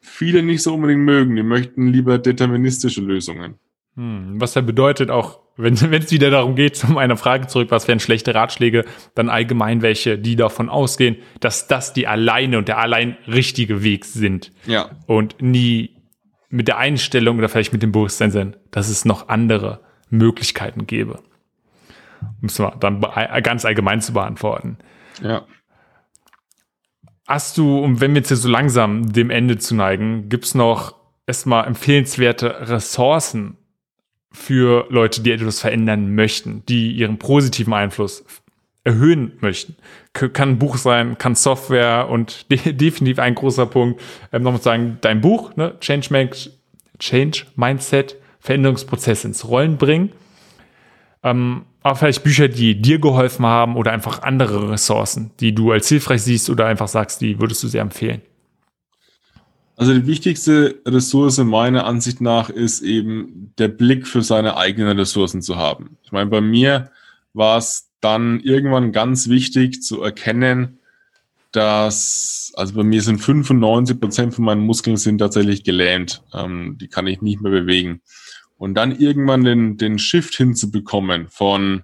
[0.00, 1.36] viele nicht so unbedingt mögen.
[1.36, 3.56] Die möchten lieber deterministische Lösungen.
[3.96, 7.88] Hm, was ja bedeutet auch, wenn es wieder darum geht, um eine Frage zurück, was
[7.88, 8.84] wären schlechte Ratschläge,
[9.14, 14.04] dann allgemein welche, die davon ausgehen, dass das die alleine und der allein richtige Weg
[14.04, 14.52] sind.
[14.66, 14.90] Ja.
[15.06, 15.96] Und nie
[16.48, 21.22] mit der Einstellung oder vielleicht mit dem Bewusstsein sind, dass es noch andere Möglichkeiten gäbe.
[22.40, 23.00] Um es mal dann
[23.42, 24.78] ganz allgemein zu beantworten.
[25.22, 25.44] Ja.
[27.26, 30.54] Hast du, um wenn wir jetzt hier so langsam dem Ende zu neigen, gibt es
[30.54, 30.96] noch
[31.26, 33.56] erstmal empfehlenswerte Ressourcen
[34.32, 38.24] für Leute, die etwas verändern möchten, die ihren positiven Einfluss
[38.84, 39.76] erhöhen möchten.
[40.12, 44.00] Kann ein Buch sein, kann Software und de definitiv ein großer Punkt,
[44.32, 46.36] ähm, nochmal sagen, dein Buch, ne, Change, Make,
[46.98, 50.12] Change Mindset, Veränderungsprozess ins Rollen bringen.
[51.22, 55.88] Ähm, aber vielleicht Bücher, die dir geholfen haben oder einfach andere Ressourcen, die du als
[55.88, 58.22] hilfreich siehst oder einfach sagst, die würdest du sehr empfehlen.
[59.76, 65.40] Also die wichtigste Ressource meiner Ansicht nach ist eben der Blick für seine eigenen Ressourcen
[65.40, 65.96] zu haben.
[66.02, 66.90] Ich meine, bei mir
[67.32, 70.80] war es dann irgendwann ganz wichtig zu erkennen,
[71.52, 76.22] dass, also bei mir sind 95 Prozent von meinen Muskeln sind tatsächlich gelähmt.
[76.34, 78.02] Ähm, die kann ich nicht mehr bewegen.
[78.60, 81.82] Und dann irgendwann den, den Shift hinzubekommen von,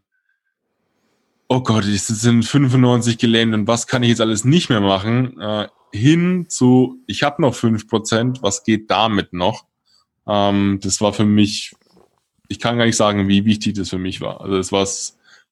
[1.49, 5.41] oh Gott, es sind 95 gelähmt und was kann ich jetzt alles nicht mehr machen,
[5.41, 9.65] äh, hin zu, ich habe noch fünf Prozent, was geht damit noch?
[10.27, 11.75] Ähm, das war für mich,
[12.49, 14.43] ich kann gar nicht sagen, wie wichtig das für mich war.
[14.43, 14.87] Also es war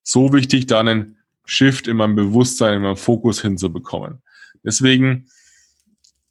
[0.02, 1.16] so wichtig, da einen
[1.46, 4.20] Shift in meinem Bewusstsein, in meinem Fokus hinzubekommen.
[4.62, 5.28] Deswegen,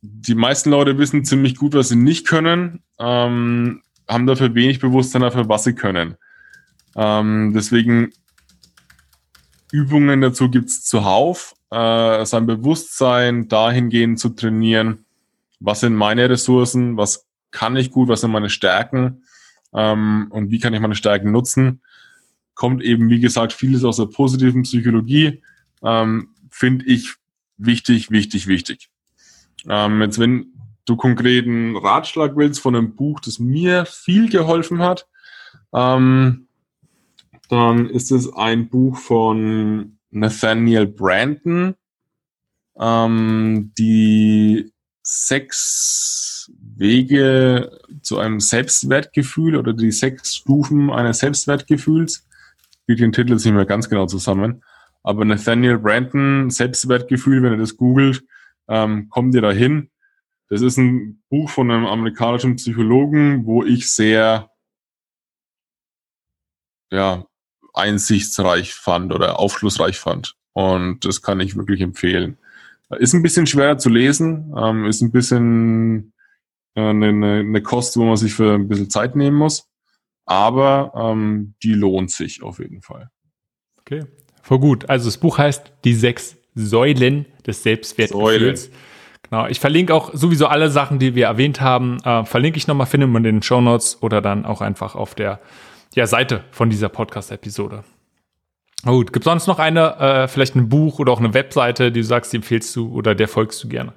[0.01, 5.21] die meisten Leute wissen ziemlich gut, was sie nicht können, ähm, haben dafür wenig Bewusstsein
[5.21, 6.15] dafür, was sie können.
[6.95, 8.11] Ähm, deswegen
[9.71, 15.05] Übungen dazu gibt's zuhauf äh, sein Bewusstsein dahingehend zu trainieren,
[15.59, 19.23] was sind meine Ressourcen, was kann ich gut, was sind meine Stärken
[19.73, 21.81] ähm, und wie kann ich meine Stärken nutzen.
[22.53, 25.41] kommt eben, wie gesagt, vieles aus der positiven Psychologie.
[25.81, 27.15] Ähm, Finde ich
[27.57, 28.89] wichtig, wichtig, wichtig.
[29.67, 30.52] Ähm, jetzt, wenn
[30.85, 35.07] du konkreten Ratschlag willst von einem Buch, das mir viel geholfen hat,
[35.73, 36.47] ähm,
[37.49, 41.75] dann ist es ein Buch von Nathaniel Brandon,
[42.79, 44.71] ähm, die
[45.01, 52.27] sechs Wege zu einem Selbstwertgefühl oder die sechs Stufen eines Selbstwertgefühls.
[52.71, 54.63] Ich kriege den Titel jetzt nicht mehr ganz genau zusammen.
[55.03, 58.23] Aber Nathaniel Brandon, Selbstwertgefühl, wenn ihr das googelt,
[58.67, 59.89] ähm, kommt ihr dahin.
[60.49, 64.49] Das ist ein Buch von einem amerikanischen Psychologen, wo ich sehr
[66.91, 67.25] ja,
[67.73, 70.35] einsichtsreich fand oder aufschlussreich fand.
[70.53, 72.37] Und das kann ich wirklich empfehlen.
[72.99, 76.13] Ist ein bisschen schwerer zu lesen, ähm, ist ein bisschen
[76.75, 79.67] äh, eine, eine Kost, wo man sich für ein bisschen Zeit nehmen muss.
[80.25, 83.09] Aber ähm, die lohnt sich auf jeden Fall.
[83.79, 84.05] Okay,
[84.43, 84.89] voll gut.
[84.89, 88.65] Also das Buch heißt Die sechs Säulen des Selbstwertgefühls.
[88.65, 88.77] Säulen.
[89.29, 89.47] Genau.
[89.47, 93.09] Ich verlinke auch sowieso alle Sachen, die wir erwähnt haben, äh, verlinke ich nochmal, findet
[93.09, 95.39] man in den Show Notes oder dann auch einfach auf der
[95.95, 97.83] ja, Seite von dieser Podcast-Episode.
[98.85, 102.05] Gut, gibt sonst noch eine, äh, vielleicht ein Buch oder auch eine Webseite, die du
[102.05, 103.93] sagst, die empfehlst du oder der folgst du gerne?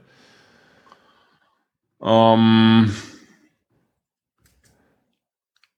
[1.98, 2.96] Um, ähm,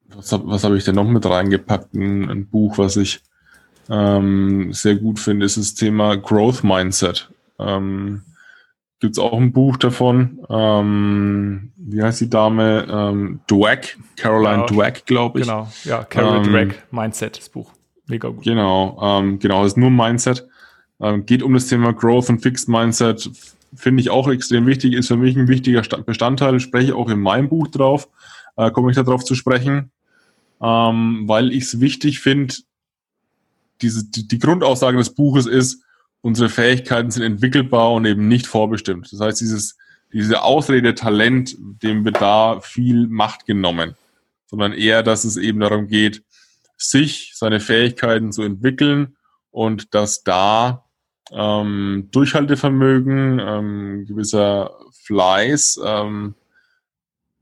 [0.08, 1.94] was habe was hab ich denn noch mit reingepackt?
[1.94, 3.22] Ein, ein Buch, was ich
[3.88, 7.30] ähm, sehr gut finde, ist das Thema Growth Mindset.
[7.58, 8.22] Ähm,
[9.00, 10.40] Gibt es auch ein Buch davon.
[10.50, 12.86] Ähm, wie heißt die Dame?
[12.90, 14.66] Ähm, Dweck, Caroline genau.
[14.66, 15.46] Dweck, glaube ich.
[15.46, 17.70] Genau, ja, Caroline ähm, Dweck, Mindset, das Buch.
[18.08, 18.42] Mega gut.
[18.42, 20.48] Genau, ähm, genau, ist nur Mindset.
[21.00, 23.30] Ähm, geht um das Thema Growth und Fixed Mindset.
[23.74, 26.58] Finde ich auch extrem wichtig, ist für mich ein wichtiger Bestandteil.
[26.58, 28.08] Spreche auch in meinem Buch drauf,
[28.56, 29.92] äh, komme ich darauf zu sprechen,
[30.60, 32.54] ähm, weil ich es wichtig finde,
[33.80, 35.84] diese, die, die Grundaussage des Buches ist,
[36.28, 39.10] unsere Fähigkeiten sind entwickelbar und eben nicht vorbestimmt.
[39.10, 39.78] Das heißt, dieses,
[40.12, 43.96] diese Ausrede Talent, dem wird da viel Macht genommen,
[44.46, 46.22] sondern eher, dass es eben darum geht,
[46.76, 49.16] sich, seine Fähigkeiten zu entwickeln
[49.50, 50.84] und dass da
[51.32, 56.34] ähm, Durchhaltevermögen, ähm, gewisser Fleiß ähm,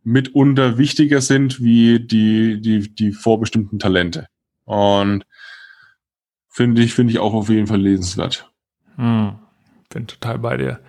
[0.04, 4.28] mitunter wichtiger sind wie die, die, die vorbestimmten Talente.
[4.64, 5.26] Und
[6.48, 8.48] finde ich, finde ich auch auf jeden Fall lesenswert.
[8.96, 9.38] Hm,
[9.88, 10.80] bin total bei dir.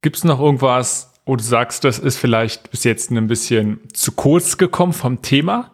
[0.00, 4.12] Gibt es noch irgendwas, wo du sagst, das ist vielleicht bis jetzt ein bisschen zu
[4.12, 5.72] kurz gekommen vom Thema?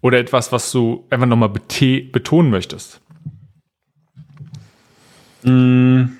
[0.00, 3.00] Oder etwas, was du einfach nochmal betonen möchtest?
[5.42, 6.18] Hm.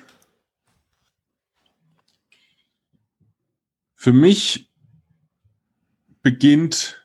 [3.95, 4.69] Für mich
[6.21, 7.01] beginnt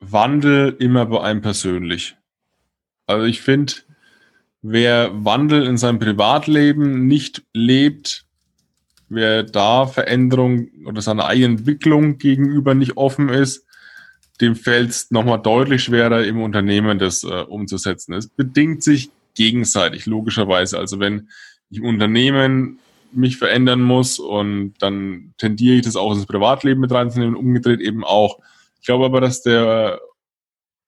[0.00, 2.16] Wandel immer bei einem persönlich.
[3.06, 3.74] Also ich finde,
[4.70, 8.26] wer Wandel in seinem Privatleben nicht lebt,
[9.08, 13.64] wer da Veränderung oder seiner eigenen Entwicklung gegenüber nicht offen ist,
[14.40, 18.12] dem fällt es nochmal deutlich schwerer, im Unternehmen das äh, umzusetzen.
[18.12, 20.78] Es bedingt sich gegenseitig, logischerweise.
[20.78, 21.28] Also wenn
[21.70, 22.78] ich im Unternehmen
[23.12, 28.04] mich verändern muss und dann tendiere ich das auch ins Privatleben mit reinzunehmen, umgedreht eben
[28.04, 28.38] auch.
[28.80, 30.00] Ich glaube aber, dass der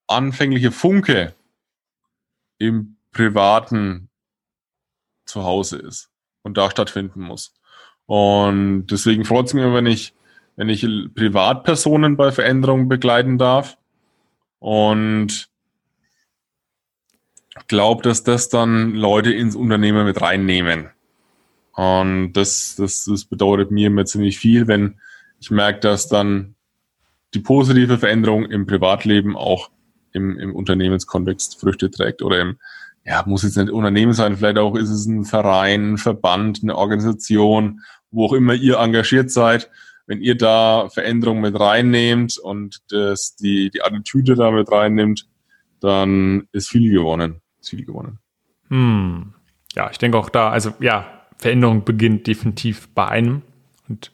[0.07, 1.35] anfängliche Funke
[2.59, 4.09] im privaten
[5.25, 6.11] Zuhause ist
[6.43, 7.55] und da stattfinden muss.
[8.07, 10.15] Und deswegen freut es mich, wenn ich
[10.57, 10.83] wenn ich
[11.15, 13.79] Privatpersonen bei Veränderungen begleiten darf.
[14.59, 15.49] Und
[17.67, 20.91] glaube, dass das dann Leute ins Unternehmen mit reinnehmen.
[21.73, 25.01] Und das, das, das bedeutet mir immer ziemlich viel, wenn
[25.41, 26.57] ich merke, dass dann
[27.33, 29.71] die positive Veränderung im Privatleben auch
[30.13, 32.59] im, im Unternehmenskontext Früchte trägt oder im,
[33.05, 36.77] ja, muss jetzt nicht Unternehmen sein, vielleicht auch ist es ein Verein, ein Verband, eine
[36.77, 39.71] Organisation, wo auch immer ihr engagiert seid
[40.11, 45.29] wenn ihr da Veränderungen mit reinnehmt und das, die, die Attitüde da mit reinnimmt,
[45.79, 47.43] dann ist viel gewonnen.
[47.61, 48.19] Ist viel gewonnen.
[48.71, 49.35] Hm.
[49.77, 51.07] Ja, ich denke auch da, also ja,
[51.39, 53.43] Veränderung beginnt definitiv bei einem
[53.89, 54.11] und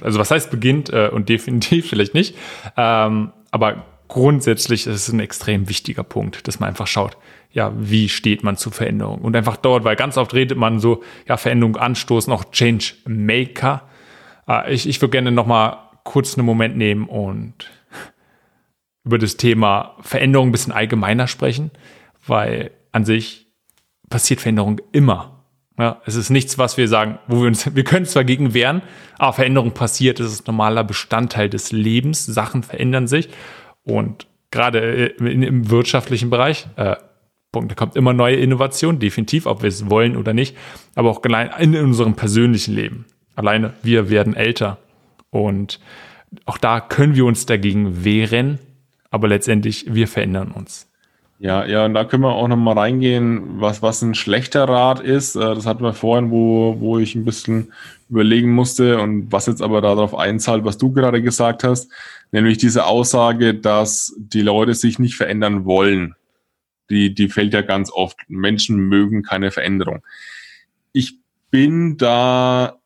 [0.00, 2.36] also was heißt beginnt äh, und definitiv vielleicht nicht,
[2.76, 7.16] ähm, aber grundsätzlich ist es ein extrem wichtiger Punkt, dass man einfach schaut,
[7.50, 9.22] ja, wie steht man zu Veränderung?
[9.22, 13.88] Und einfach dort, weil ganz oft redet man so, ja, Veränderung anstoßen, auch Change Maker,
[14.48, 17.70] äh, ich ich würde gerne noch mal kurz einen Moment nehmen und
[19.04, 21.70] über das Thema Veränderung ein bisschen allgemeiner sprechen,
[22.26, 23.46] weil an sich
[24.10, 25.44] passiert Veränderung immer.
[25.78, 28.82] Ja, es ist nichts, was wir sagen, wo wir uns, wir können zwar gegen wehren,
[29.18, 33.28] aber Veränderung passiert, es ist normaler Bestandteil des Lebens, Sachen verändern sich
[33.86, 36.66] und gerade äh, im wirtschaftlichen Bereich.
[36.76, 36.96] Äh,
[37.52, 37.70] Punkt.
[37.70, 40.54] Da kommt immer neue Innovation, definitiv, ob wir es wollen oder nicht,
[40.94, 43.06] aber auch in unserem persönlichen Leben.
[43.34, 44.76] Alleine wir werden älter
[45.30, 45.80] und
[46.44, 48.58] auch da können wir uns dagegen wehren,
[49.10, 50.85] aber letztendlich wir verändern uns.
[51.38, 55.36] Ja, ja, und da können wir auch nochmal reingehen, was, was ein schlechter Rat ist.
[55.36, 57.72] Äh, das hatten wir vorhin, wo, wo ich ein bisschen
[58.08, 61.90] überlegen musste und was jetzt aber darauf einzahlt, was du gerade gesagt hast,
[62.32, 66.14] nämlich diese Aussage, dass die Leute sich nicht verändern wollen.
[66.88, 68.18] Die, die fällt ja ganz oft.
[68.28, 70.02] Menschen mögen keine Veränderung.
[70.92, 71.18] Ich
[71.50, 72.76] bin da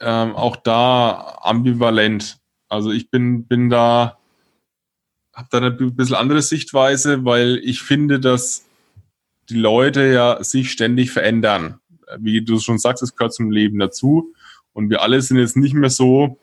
[0.00, 2.38] ähm, auch da ambivalent.
[2.68, 4.18] Also ich bin, bin da
[5.32, 8.64] habe da eine bisschen andere Sichtweise, weil ich finde, dass
[9.48, 11.80] die Leute ja sich ständig verändern.
[12.18, 14.34] Wie du schon sagst, es gehört zum Leben dazu.
[14.72, 16.38] Und wir alle sind jetzt nicht mehr so,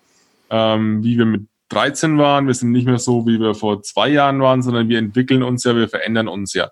[0.50, 2.48] ähm, wie wir mit 13 waren.
[2.48, 5.64] Wir sind nicht mehr so, wie wir vor zwei Jahren waren, sondern wir entwickeln uns
[5.64, 6.70] ja, wir verändern uns ja.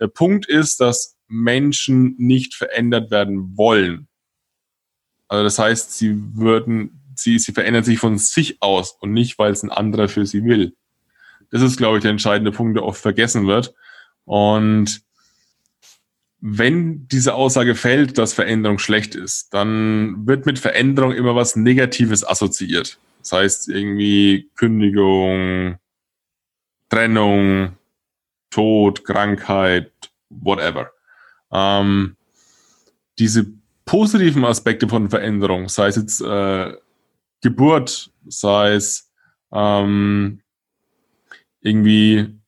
[0.00, 4.08] Der Punkt ist, dass Menschen nicht verändert werden wollen.
[5.28, 9.52] Also das heißt, sie würden, sie, sie verändern sich von sich aus und nicht, weil
[9.52, 10.74] es ein anderer für sie will.
[11.50, 13.74] Das ist, glaube ich, der entscheidende Punkt, der oft vergessen wird.
[14.24, 15.02] Und
[16.40, 22.26] wenn diese Aussage fällt, dass Veränderung schlecht ist, dann wird mit Veränderung immer was Negatives
[22.26, 22.98] assoziiert.
[23.18, 25.78] Das heißt irgendwie Kündigung,
[26.88, 27.76] Trennung,
[28.50, 29.92] Tod, Krankheit,
[30.30, 30.90] whatever.
[31.52, 32.16] Ähm,
[33.18, 33.46] diese
[33.84, 36.72] positiven Aspekte von Veränderung, sei es jetzt äh,
[37.42, 39.10] Geburt, sei es
[39.52, 40.40] ähm,
[41.60, 42.40] irgendwie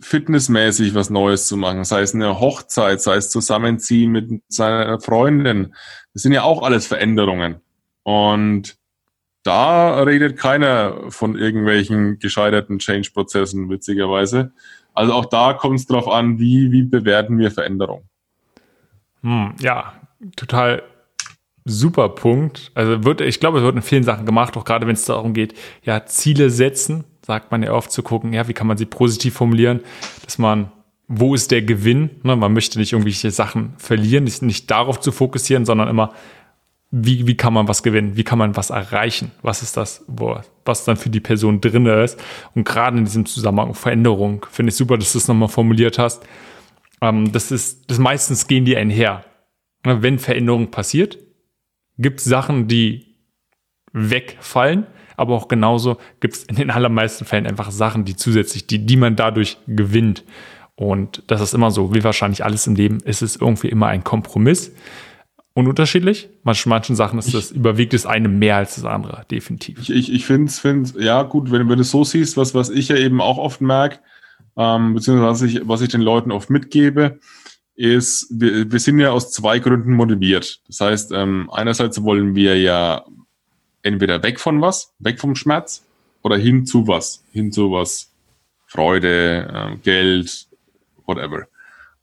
[0.00, 5.74] fitnessmäßig was Neues zu machen, sei es eine Hochzeit, sei es Zusammenziehen mit seiner Freundin.
[6.14, 7.60] Das sind ja auch alles Veränderungen.
[8.02, 8.76] Und
[9.42, 14.52] da redet keiner von irgendwelchen gescheiterten Change-Prozessen, witzigerweise.
[14.94, 18.04] Also auch da kommt es darauf an, wie, wie bewerten wir Veränderung.
[19.22, 19.92] Hm, ja,
[20.36, 20.82] total
[21.64, 22.72] super Punkt.
[22.74, 25.34] Also wird, ich glaube, es wird in vielen Sachen gemacht, auch gerade wenn es darum
[25.34, 28.86] geht, ja, Ziele setzen sagt man ja oft zu gucken, ja, wie kann man sie
[28.86, 29.80] positiv formulieren,
[30.24, 30.72] dass man,
[31.08, 32.10] wo ist der Gewinn?
[32.22, 36.12] Ne, man möchte nicht irgendwelche Sachen verlieren, nicht, nicht darauf zu fokussieren, sondern immer,
[36.92, 38.16] wie, wie kann man was gewinnen?
[38.16, 39.30] Wie kann man was erreichen?
[39.42, 42.20] Was ist das, wo, was dann für die Person drin ist?
[42.54, 46.26] Und gerade in diesem Zusammenhang Veränderung finde ich super, dass du es nochmal formuliert hast.
[47.00, 49.24] Ähm, das ist, das meistens gehen die einher.
[49.84, 51.18] Ne, wenn Veränderung passiert,
[51.96, 53.14] gibt es Sachen, die
[53.92, 54.86] wegfallen
[55.20, 58.96] aber auch genauso gibt es in den allermeisten Fällen einfach Sachen, die zusätzlich, die, die
[58.96, 60.24] man dadurch gewinnt.
[60.74, 64.02] Und das ist immer so, wie wahrscheinlich alles im Leben, ist es irgendwie immer ein
[64.02, 64.72] Kompromiss.
[65.52, 66.30] Und unterschiedlich.
[66.42, 69.78] Manchen, manchen Sachen ist das, überwiegt das eine mehr als das andere, definitiv.
[69.80, 72.54] Ich, ich, ich finde es, find, ja gut, wenn, wenn du es so siehst, was,
[72.54, 73.98] was ich ja eben auch oft merke,
[74.56, 77.18] ähm, beziehungsweise was ich, was ich den Leuten oft mitgebe,
[77.74, 80.60] ist, wir, wir sind ja aus zwei Gründen motiviert.
[80.66, 83.04] Das heißt, ähm, einerseits wollen wir ja
[83.82, 85.84] entweder weg von was, weg vom Schmerz
[86.22, 88.12] oder hin zu was, hin zu was,
[88.66, 90.46] Freude, äh, Geld,
[91.06, 91.46] whatever.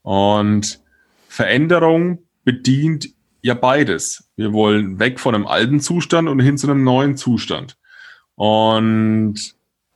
[0.02, 0.82] Und
[1.28, 3.10] Veränderung bedient
[3.42, 4.30] ja beides.
[4.36, 7.78] Wir wollen weg von einem alten Zustand und hin zu einem neuen Zustand.
[8.36, 9.56] Und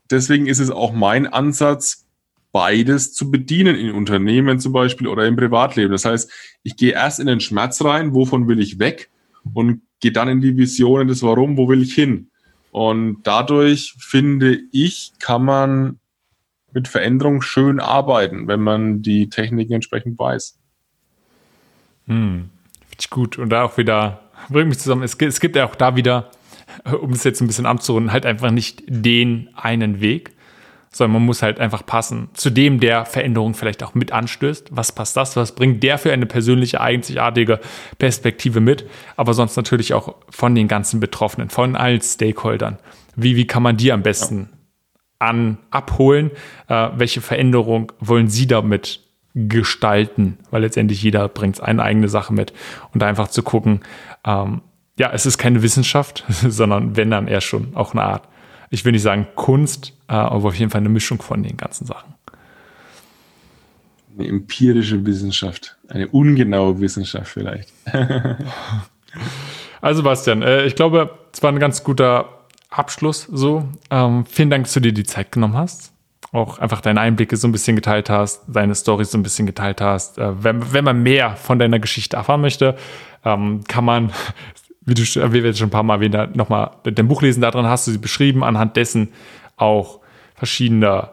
[0.09, 2.05] deswegen ist es auch mein Ansatz,
[2.51, 5.91] beides zu bedienen in Unternehmen zum Beispiel oder im Privatleben.
[5.91, 6.31] Das heißt,
[6.63, 9.09] ich gehe erst in den Schmerz rein, wovon will ich weg
[9.53, 12.29] und gehe dann in die Visionen des Warum, wo will ich hin.
[12.71, 15.99] Und dadurch finde ich, kann man
[16.73, 20.57] mit Veränderung schön arbeiten, wenn man die Techniken entsprechend weiß.
[22.07, 22.49] Hm,
[22.81, 23.37] finde ich gut.
[23.37, 26.31] Und da auch wieder, bringt mich zusammen, es gibt, es gibt ja auch da wieder,
[27.01, 30.31] um es jetzt ein bisschen abzurunden, halt einfach nicht den einen Weg,
[30.93, 34.69] sondern man muss halt einfach passen zu dem, der Veränderung vielleicht auch mit anstößt.
[34.71, 35.37] Was passt das?
[35.37, 37.61] Was bringt der für eine persönliche, einzigartige
[37.97, 38.85] Perspektive mit?
[39.15, 42.77] Aber sonst natürlich auch von den ganzen Betroffenen, von allen Stakeholdern.
[43.15, 44.49] Wie, wie kann man die am besten
[45.17, 46.31] an, abholen?
[46.67, 48.99] Äh, welche Veränderung wollen sie damit
[49.33, 50.39] gestalten?
[50.49, 52.51] Weil letztendlich jeder bringt eine eigene Sache mit.
[52.93, 53.79] Und einfach zu gucken,
[54.25, 54.61] ähm,
[54.99, 58.27] ja, es ist keine Wissenschaft, sondern wenn dann eher schon auch eine Art
[58.71, 61.85] ich will nicht sagen Kunst, äh, aber auf jeden Fall eine Mischung von den ganzen
[61.85, 62.15] Sachen.
[64.17, 67.71] Eine empirische Wissenschaft, eine ungenaue Wissenschaft vielleicht.
[69.81, 72.29] also Bastian, äh, ich glaube, es war ein ganz guter
[72.69, 73.67] Abschluss so.
[73.89, 75.91] Ähm, vielen Dank, dass du dir die Zeit genommen hast.
[76.31, 79.81] Auch einfach deine Einblicke so ein bisschen geteilt hast, deine Storys so ein bisschen geteilt
[79.81, 80.17] hast.
[80.17, 82.77] Äh, wenn, wenn man mehr von deiner Geschichte erfahren möchte,
[83.25, 84.13] ähm, kann man
[84.91, 87.41] wie du wie wir jetzt schon ein paar Mal erwähnt nochmal dein Buch lesen.
[87.41, 89.09] Darin hast du sie beschrieben, anhand dessen
[89.55, 89.99] auch
[90.35, 91.09] verschiedene